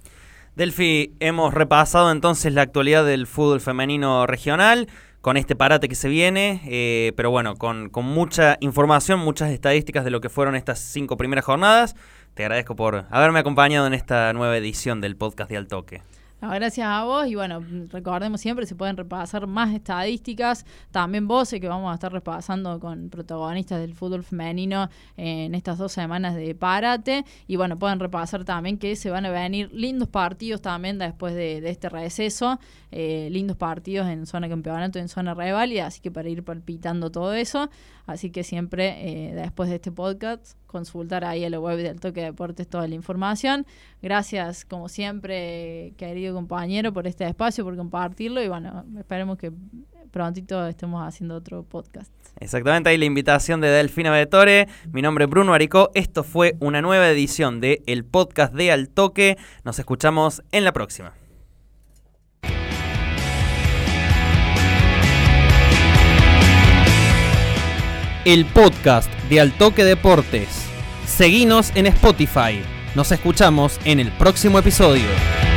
Delfi, 0.55 1.13
hemos 1.19 1.53
repasado 1.53 2.11
entonces 2.11 2.53
la 2.53 2.61
actualidad 2.61 3.05
del 3.05 3.25
fútbol 3.25 3.61
femenino 3.61 4.27
regional 4.27 4.87
con 5.21 5.37
este 5.37 5.55
parate 5.55 5.87
que 5.87 5.95
se 5.95 6.09
viene, 6.09 7.13
pero 7.15 7.29
bueno, 7.29 7.55
con, 7.55 7.89
con 7.89 8.05
mucha 8.05 8.57
información, 8.59 9.19
muchas 9.19 9.51
estadísticas 9.51 10.03
de 10.03 10.09
lo 10.09 10.19
que 10.19 10.29
fueron 10.29 10.55
estas 10.55 10.79
cinco 10.79 11.15
primeras 11.15 11.45
jornadas. 11.45 11.95
Te 12.33 12.43
agradezco 12.43 12.75
por 12.75 13.05
haberme 13.11 13.39
acompañado 13.39 13.85
en 13.85 13.93
esta 13.93 14.33
nueva 14.33 14.57
edición 14.57 14.99
del 14.99 15.15
podcast 15.15 15.51
de 15.51 15.57
Gracias 16.41 16.87
a 16.87 17.03
vos 17.03 17.27
y 17.27 17.35
bueno, 17.35 17.63
recordemos 17.91 18.41
siempre, 18.41 18.65
se 18.65 18.73
pueden 18.73 18.97
repasar 18.97 19.45
más 19.45 19.75
estadísticas, 19.75 20.65
también 20.89 21.27
vos, 21.27 21.51
que 21.51 21.67
vamos 21.67 21.91
a 21.91 21.93
estar 21.93 22.11
repasando 22.11 22.79
con 22.79 23.09
protagonistas 23.11 23.79
del 23.79 23.93
fútbol 23.93 24.23
femenino 24.23 24.89
en 25.17 25.53
estas 25.53 25.77
dos 25.77 25.91
semanas 25.91 26.33
de 26.33 26.55
parate. 26.55 27.25
Y 27.45 27.57
bueno, 27.57 27.77
pueden 27.77 27.99
repasar 27.99 28.43
también 28.43 28.79
que 28.79 28.95
se 28.95 29.11
van 29.11 29.27
a 29.27 29.29
venir 29.29 29.69
lindos 29.71 30.09
partidos 30.09 30.63
también 30.63 30.97
después 30.97 31.35
de, 31.35 31.57
este 31.69 31.89
receso, 31.89 32.59
eh, 32.89 33.29
lindos 33.31 33.55
partidos 33.55 34.07
en 34.07 34.25
zona 34.25 34.49
campeonato, 34.49 34.97
en 34.97 35.09
zona 35.09 35.35
reválida, 35.35 35.85
así 35.85 36.01
que 36.01 36.09
para 36.09 36.27
ir 36.27 36.43
palpitando 36.43 37.11
todo 37.11 37.33
eso, 37.33 37.69
así 38.07 38.31
que 38.31 38.43
siempre 38.43 39.29
eh, 39.29 39.35
después 39.35 39.69
de 39.69 39.75
este 39.75 39.91
podcast 39.91 40.57
consultar 40.71 41.25
ahí 41.25 41.43
en 41.43 41.51
la 41.51 41.59
web 41.59 41.77
del 41.77 41.99
Toque 41.99 42.21
Deportes 42.21 42.67
toda 42.67 42.87
la 42.87 42.95
información. 42.95 43.67
Gracias, 44.01 44.65
como 44.65 44.87
siempre, 44.89 45.93
querido 45.97 46.30
compañero, 46.33 46.93
por 46.93 47.07
este 47.07 47.25
espacio, 47.25 47.63
por 47.63 47.75
compartirlo 47.75 48.41
y 48.41 48.47
bueno, 48.47 48.85
esperemos 48.97 49.37
que 49.37 49.51
prontito 50.11 50.67
estemos 50.67 51.05
haciendo 51.07 51.35
otro 51.35 51.63
podcast. 51.63 52.11
Exactamente, 52.39 52.89
ahí 52.89 52.97
la 52.97 53.05
invitación 53.05 53.61
de 53.61 53.69
Delfina 53.69 54.11
Vetore. 54.11 54.67
Mi 54.91 55.01
nombre 55.01 55.25
es 55.25 55.29
Bruno 55.29 55.53
Aricó. 55.53 55.89
Esto 55.93 56.23
fue 56.23 56.55
una 56.59 56.81
nueva 56.81 57.09
edición 57.09 57.61
de 57.61 57.81
El 57.87 58.05
Podcast 58.05 58.53
de 58.53 58.71
Al 58.71 58.89
Toque. 58.89 59.37
Nos 59.63 59.79
escuchamos 59.79 60.43
en 60.51 60.63
la 60.63 60.73
próxima. 60.73 61.13
El 68.23 68.45
podcast 68.45 69.11
de 69.29 69.39
Altoque 69.41 69.83
Deportes. 69.83 70.67
Seguinos 71.07 71.71
en 71.75 71.87
Spotify. 71.87 72.61
Nos 72.93 73.11
escuchamos 73.11 73.79
en 73.83 73.99
el 73.99 74.11
próximo 74.11 74.59
episodio. 74.59 75.50